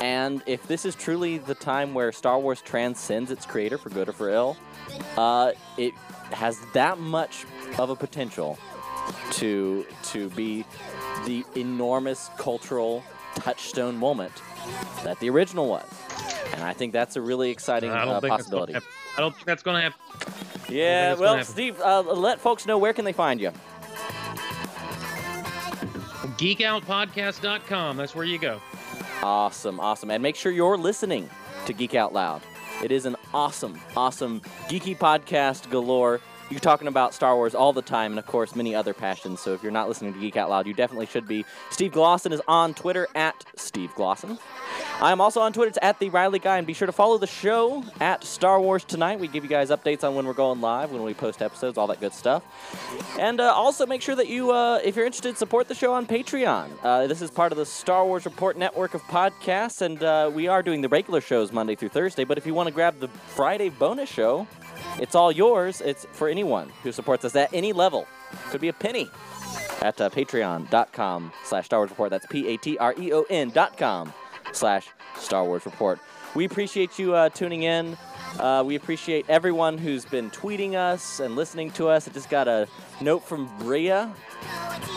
And 0.00 0.42
if 0.46 0.66
this 0.66 0.84
is 0.84 0.94
truly 0.94 1.38
the 1.38 1.54
time 1.54 1.94
where 1.94 2.10
Star 2.10 2.38
Wars 2.38 2.60
transcends 2.60 3.30
its 3.30 3.46
creator 3.46 3.78
for 3.78 3.90
good 3.90 4.08
or 4.08 4.12
for 4.12 4.28
ill, 4.28 4.56
uh, 5.16 5.52
it 5.78 5.94
has 6.32 6.58
that 6.74 6.98
much 6.98 7.44
of 7.78 7.90
a 7.90 7.96
potential 7.96 8.58
to 9.32 9.86
to 10.04 10.28
be 10.30 10.64
the 11.26 11.44
enormous 11.56 12.30
cultural 12.36 13.02
touchstone 13.36 13.96
moment 13.96 14.32
that 15.04 15.18
the 15.20 15.30
original 15.30 15.68
was. 15.68 15.86
And 16.54 16.62
I 16.62 16.72
think 16.72 16.92
that's 16.92 17.16
a 17.16 17.20
really 17.20 17.50
exciting 17.50 17.90
I 17.90 18.02
uh, 18.02 18.20
think 18.20 18.32
that's 18.32 18.48
gonna 18.48 18.66
possibility. 18.66 18.74
I 19.16 19.20
don't 19.20 19.34
think 19.34 19.46
that's 19.46 19.62
going 19.62 19.76
to 19.76 19.90
happen 19.90 20.74
Yeah, 20.74 21.14
well. 21.14 21.42
Steve, 21.42 21.80
uh, 21.80 22.02
let 22.02 22.40
folks 22.40 22.66
know 22.66 22.78
where 22.78 22.92
can 22.92 23.04
they 23.04 23.12
find 23.12 23.40
you. 23.40 23.50
geekoutpodcast.com 26.38 27.96
that's 27.96 28.14
where 28.14 28.24
you 28.24 28.38
go 28.38 28.60
Awesome, 29.22 29.78
awesome. 29.80 30.10
And 30.10 30.22
make 30.22 30.34
sure 30.34 30.50
you're 30.50 30.78
listening 30.78 31.28
to 31.66 31.74
Geek 31.74 31.94
Out 31.94 32.14
Loud. 32.14 32.40
It 32.82 32.90
is 32.90 33.04
an 33.04 33.16
awesome, 33.34 33.78
awesome 33.94 34.40
geeky 34.68 34.96
podcast 34.96 35.68
galore. 35.70 36.20
You're 36.50 36.58
talking 36.58 36.88
about 36.88 37.14
Star 37.14 37.36
Wars 37.36 37.54
all 37.54 37.72
the 37.72 37.80
time, 37.80 38.10
and 38.10 38.18
of 38.18 38.26
course, 38.26 38.56
many 38.56 38.74
other 38.74 38.92
passions. 38.92 39.38
So 39.38 39.54
if 39.54 39.62
you're 39.62 39.70
not 39.70 39.86
listening 39.86 40.12
to 40.14 40.18
Geek 40.18 40.36
Out 40.36 40.50
Loud, 40.50 40.66
you 40.66 40.74
definitely 40.74 41.06
should 41.06 41.28
be. 41.28 41.44
Steve 41.70 41.92
Glosson 41.92 42.32
is 42.32 42.42
on 42.48 42.74
Twitter 42.74 43.06
at 43.14 43.44
Steve 43.54 43.94
Glosson. 43.94 44.36
I 45.00 45.12
am 45.12 45.20
also 45.20 45.40
on 45.40 45.52
Twitter. 45.52 45.68
It's 45.68 45.78
at 45.80 46.00
the 46.00 46.10
Riley 46.10 46.40
Guy, 46.40 46.58
and 46.58 46.66
be 46.66 46.72
sure 46.72 46.86
to 46.86 46.92
follow 46.92 47.18
the 47.18 47.28
show 47.28 47.84
at 48.00 48.24
Star 48.24 48.60
Wars 48.60 48.82
Tonight. 48.82 49.20
We 49.20 49.28
give 49.28 49.44
you 49.44 49.48
guys 49.48 49.70
updates 49.70 50.02
on 50.02 50.16
when 50.16 50.26
we're 50.26 50.32
going 50.32 50.60
live, 50.60 50.90
when 50.90 51.04
we 51.04 51.14
post 51.14 51.40
episodes, 51.40 51.78
all 51.78 51.86
that 51.86 52.00
good 52.00 52.12
stuff. 52.12 52.42
And 53.16 53.40
uh, 53.40 53.52
also 53.52 53.86
make 53.86 54.02
sure 54.02 54.16
that 54.16 54.26
you, 54.26 54.50
uh, 54.50 54.80
if 54.82 54.96
you're 54.96 55.06
interested, 55.06 55.38
support 55.38 55.68
the 55.68 55.74
show 55.76 55.94
on 55.94 56.04
Patreon. 56.04 56.68
Uh, 56.82 57.06
this 57.06 57.22
is 57.22 57.30
part 57.30 57.52
of 57.52 57.58
the 57.58 57.66
Star 57.66 58.04
Wars 58.04 58.24
Report 58.24 58.58
network 58.58 58.94
of 58.94 59.02
podcasts, 59.04 59.82
and 59.82 60.02
uh, 60.02 60.28
we 60.34 60.48
are 60.48 60.64
doing 60.64 60.80
the 60.80 60.88
regular 60.88 61.20
shows 61.20 61.52
Monday 61.52 61.76
through 61.76 61.90
Thursday. 61.90 62.24
But 62.24 62.38
if 62.38 62.44
you 62.44 62.54
want 62.54 62.66
to 62.66 62.74
grab 62.74 62.98
the 62.98 63.08
Friday 63.08 63.68
bonus 63.68 64.10
show, 64.10 64.48
it's 64.98 65.14
all 65.14 65.30
yours. 65.32 65.80
It's 65.80 66.06
for 66.12 66.28
anyone 66.28 66.70
who 66.82 66.92
supports 66.92 67.24
us 67.24 67.36
at 67.36 67.52
any 67.52 67.72
level. 67.72 68.06
Could 68.50 68.60
be 68.60 68.68
a 68.68 68.72
penny 68.72 69.08
at 69.82 70.00
uh, 70.00 70.10
patreon.com 70.10 71.32
slash 71.44 71.64
Star 71.66 71.80
Wars 71.80 71.90
Report. 71.90 72.10
That's 72.10 72.26
P-A-T-R-E-O-N 72.26 73.50
dot 73.50 73.76
com 73.76 74.12
slash 74.52 74.88
Star 75.16 75.44
Wars 75.44 75.64
Report. 75.64 75.98
We 76.34 76.44
appreciate 76.44 76.98
you 76.98 77.14
uh, 77.14 77.28
tuning 77.30 77.64
in. 77.64 77.96
Uh, 78.38 78.62
we 78.64 78.76
appreciate 78.76 79.26
everyone 79.28 79.76
who's 79.76 80.04
been 80.04 80.30
tweeting 80.30 80.74
us 80.74 81.18
and 81.18 81.34
listening 81.34 81.72
to 81.72 81.88
us. 81.88 82.06
I 82.06 82.12
just 82.12 82.30
got 82.30 82.46
a 82.46 82.68
note 83.00 83.24
from 83.24 83.50
Bria, 83.58 84.14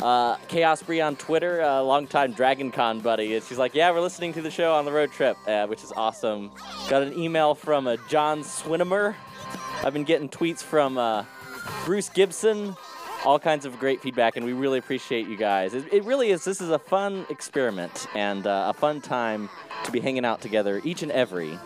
uh, 0.03 0.35
Chaos 0.47 0.83
Bria 0.83 1.07
on 1.07 1.15
Twitter, 1.15 1.61
a 1.61 1.81
longtime 1.81 2.33
Dragon 2.33 2.71
Con 2.71 2.99
buddy. 2.99 3.33
And 3.35 3.43
she's 3.43 3.57
like, 3.57 3.73
yeah, 3.73 3.89
we're 3.89 4.01
listening 4.01 4.33
to 4.33 4.41
the 4.43 4.51
show 4.51 4.75
on 4.75 4.85
the 4.85 4.91
road 4.91 5.11
trip, 5.11 5.35
uh, 5.47 5.65
which 5.65 5.83
is 5.83 5.91
awesome. 5.95 6.51
Got 6.89 7.01
an 7.01 7.17
email 7.17 7.55
from 7.55 7.87
uh, 7.87 7.97
John 8.07 8.43
Swinimer. 8.43 9.15
I've 9.83 9.91
been 9.91 10.05
getting 10.05 10.29
tweets 10.29 10.63
from 10.63 10.97
uh, 10.97 11.25
Bruce 11.83 12.07
Gibson, 12.07 12.75
all 13.25 13.37
kinds 13.37 13.65
of 13.65 13.77
great 13.79 14.01
feedback, 14.01 14.37
and 14.37 14.45
we 14.45 14.53
really 14.53 14.79
appreciate 14.79 15.27
you 15.27 15.35
guys. 15.35 15.73
It, 15.73 15.91
it 15.91 16.05
really 16.05 16.29
is. 16.29 16.45
This 16.45 16.61
is 16.61 16.69
a 16.69 16.79
fun 16.79 17.25
experiment 17.29 18.07
and 18.15 18.47
uh, 18.47 18.71
a 18.73 18.73
fun 18.73 19.01
time 19.01 19.49
to 19.83 19.91
be 19.91 19.99
hanging 19.99 20.23
out 20.23 20.39
together 20.39 20.79
each 20.85 21.03
and 21.03 21.11
every 21.11 21.59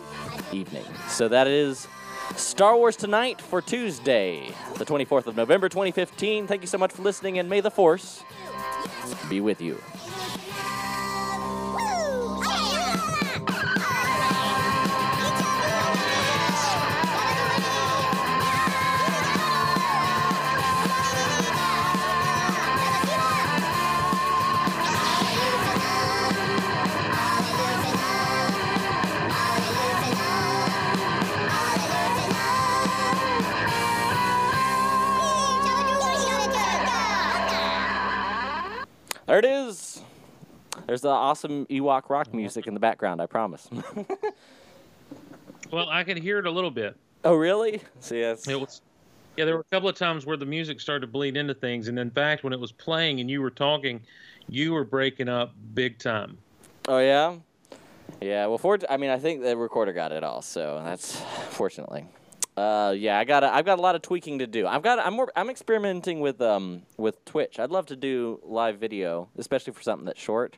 evening. 0.52 0.84
So 1.06 1.28
that 1.28 1.46
is 1.46 1.86
Star 2.34 2.76
Wars 2.76 2.96
Tonight 2.96 3.40
for 3.40 3.62
Tuesday, 3.62 4.52
the 4.76 4.84
24th 4.84 5.28
of 5.28 5.36
November, 5.36 5.68
2015. 5.68 6.48
Thank 6.48 6.62
you 6.62 6.68
so 6.68 6.78
much 6.78 6.90
for 6.90 7.02
listening, 7.02 7.38
and 7.38 7.48
may 7.48 7.60
the 7.60 7.70
Force 7.70 8.24
be 9.30 9.40
with 9.40 9.60
you. 9.60 9.80
There's 40.88 41.02
the 41.02 41.10
awesome 41.10 41.66
Ewok 41.66 42.08
rock 42.08 42.32
music 42.32 42.66
in 42.66 42.72
the 42.74 42.80
background. 42.80 43.20
I 43.20 43.26
promise. 43.26 43.68
Well, 45.70 45.88
I 45.90 46.02
could 46.02 46.16
hear 46.16 46.38
it 46.38 46.46
a 46.46 46.50
little 46.50 46.70
bit. 46.70 46.96
oh, 47.24 47.34
really? 47.34 47.82
See, 48.00 48.20
yes. 48.20 48.48
It 48.48 48.58
was, 48.58 48.80
yeah. 49.36 49.44
There 49.44 49.54
were 49.54 49.60
a 49.60 49.74
couple 49.74 49.88
of 49.88 49.96
times 49.96 50.24
where 50.24 50.38
the 50.38 50.46
music 50.46 50.80
started 50.80 51.02
to 51.02 51.12
bleed 51.12 51.36
into 51.36 51.52
things, 51.52 51.88
and 51.88 51.98
in 51.98 52.10
fact, 52.10 52.42
when 52.42 52.54
it 52.54 52.60
was 52.60 52.72
playing 52.72 53.20
and 53.20 53.30
you 53.30 53.42
were 53.42 53.50
talking, 53.50 54.00
you 54.48 54.72
were 54.72 54.84
breaking 54.84 55.28
up 55.28 55.52
big 55.74 55.98
time. 55.98 56.38
Oh 56.86 57.00
yeah, 57.00 57.36
yeah. 58.22 58.46
Well, 58.46 58.56
for 58.56 58.78
I 58.88 58.96
mean, 58.96 59.10
I 59.10 59.18
think 59.18 59.42
the 59.42 59.58
recorder 59.58 59.92
got 59.92 60.10
it 60.10 60.24
all, 60.24 60.40
so 60.40 60.80
that's 60.82 61.20
fortunately. 61.50 62.06
Uh, 62.56 62.94
yeah, 62.96 63.18
I 63.18 63.24
got 63.24 63.44
I've 63.44 63.66
got 63.66 63.78
a 63.78 63.82
lot 63.82 63.94
of 63.94 64.00
tweaking 64.00 64.38
to 64.38 64.46
do. 64.46 64.66
I've 64.66 64.82
got 64.82 64.98
I'm 65.00 65.12
more 65.12 65.30
I'm 65.36 65.50
experimenting 65.50 66.20
with 66.20 66.40
um 66.40 66.80
with 66.96 67.22
Twitch. 67.26 67.60
I'd 67.60 67.70
love 67.70 67.84
to 67.86 67.96
do 67.96 68.40
live 68.42 68.78
video, 68.78 69.28
especially 69.36 69.74
for 69.74 69.82
something 69.82 70.06
that's 70.06 70.20
short, 70.20 70.56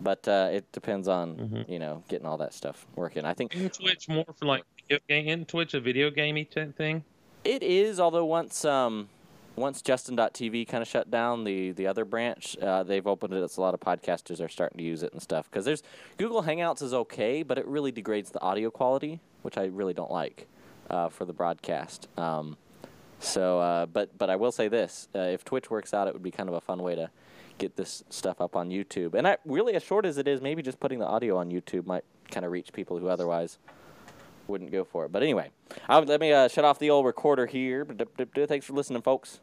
but 0.00 0.26
uh, 0.28 0.48
it 0.52 0.70
depends 0.72 1.08
on 1.08 1.64
you 1.68 1.78
know 1.78 2.02
getting 2.08 2.26
all 2.26 2.38
that 2.38 2.54
stuff 2.54 2.86
working. 2.94 3.24
I 3.24 3.34
think 3.34 3.54
Isn't 3.54 3.74
Twitch 3.74 4.08
more 4.08 4.26
for 4.38 4.46
like 4.46 4.64
video 4.82 4.98
game? 5.08 5.28
Isn't 5.28 5.48
Twitch 5.48 5.74
a 5.74 5.80
video 5.80 6.10
gamey 6.10 6.44
t- 6.44 6.64
thing? 6.76 7.04
It 7.44 7.62
is, 7.62 8.00
although 8.00 8.24
once 8.24 8.64
um, 8.64 9.08
once 9.56 9.80
Justin.tv 9.82 10.68
kind 10.68 10.82
of 10.82 10.88
shut 10.88 11.10
down 11.10 11.44
the 11.44 11.72
the 11.72 11.86
other 11.86 12.04
branch, 12.04 12.56
uh, 12.58 12.82
they've 12.82 13.06
opened 13.06 13.34
it. 13.34 13.42
It's 13.42 13.56
a 13.56 13.60
lot 13.60 13.74
of 13.74 13.80
podcasters 13.80 14.40
are 14.40 14.48
starting 14.48 14.78
to 14.78 14.84
use 14.84 15.02
it 15.02 15.12
and 15.12 15.22
stuff. 15.22 15.48
Because 15.50 15.64
there's 15.64 15.82
Google 16.18 16.42
Hangouts 16.42 16.82
is 16.82 16.92
okay, 16.92 17.42
but 17.42 17.58
it 17.58 17.66
really 17.66 17.92
degrades 17.92 18.30
the 18.30 18.40
audio 18.40 18.70
quality, 18.70 19.20
which 19.42 19.56
I 19.56 19.66
really 19.66 19.94
don't 19.94 20.10
like 20.10 20.46
uh, 20.90 21.08
for 21.08 21.24
the 21.24 21.32
broadcast. 21.32 22.08
Um, 22.18 22.56
so, 23.18 23.60
uh, 23.60 23.86
but 23.86 24.16
but 24.18 24.28
I 24.28 24.36
will 24.36 24.52
say 24.52 24.68
this: 24.68 25.08
uh, 25.14 25.20
if 25.20 25.44
Twitch 25.44 25.70
works 25.70 25.94
out, 25.94 26.06
it 26.06 26.12
would 26.12 26.22
be 26.22 26.30
kind 26.30 26.48
of 26.48 26.54
a 26.54 26.60
fun 26.60 26.82
way 26.82 26.94
to 26.94 27.10
get 27.58 27.76
this 27.76 28.04
stuff 28.10 28.40
up 28.40 28.56
on 28.56 28.70
YouTube. 28.70 29.14
And 29.14 29.26
I, 29.26 29.36
really, 29.44 29.74
as 29.74 29.82
short 29.82 30.06
as 30.06 30.18
it 30.18 30.28
is, 30.28 30.40
maybe 30.40 30.62
just 30.62 30.80
putting 30.80 30.98
the 30.98 31.06
audio 31.06 31.36
on 31.36 31.50
YouTube 31.50 31.86
might 31.86 32.04
kind 32.30 32.44
of 32.44 32.52
reach 32.52 32.72
people 32.72 32.98
who 32.98 33.08
otherwise 33.08 33.58
wouldn't 34.46 34.70
go 34.70 34.84
for 34.84 35.04
it. 35.04 35.12
But 35.12 35.22
anyway, 35.22 35.50
I'll, 35.88 36.02
let 36.02 36.20
me 36.20 36.32
uh, 36.32 36.48
shut 36.48 36.64
off 36.64 36.78
the 36.78 36.90
old 36.90 37.06
recorder 37.06 37.46
here. 37.46 37.86
Thanks 38.46 38.66
for 38.66 38.72
listening, 38.72 39.02
folks. 39.02 39.40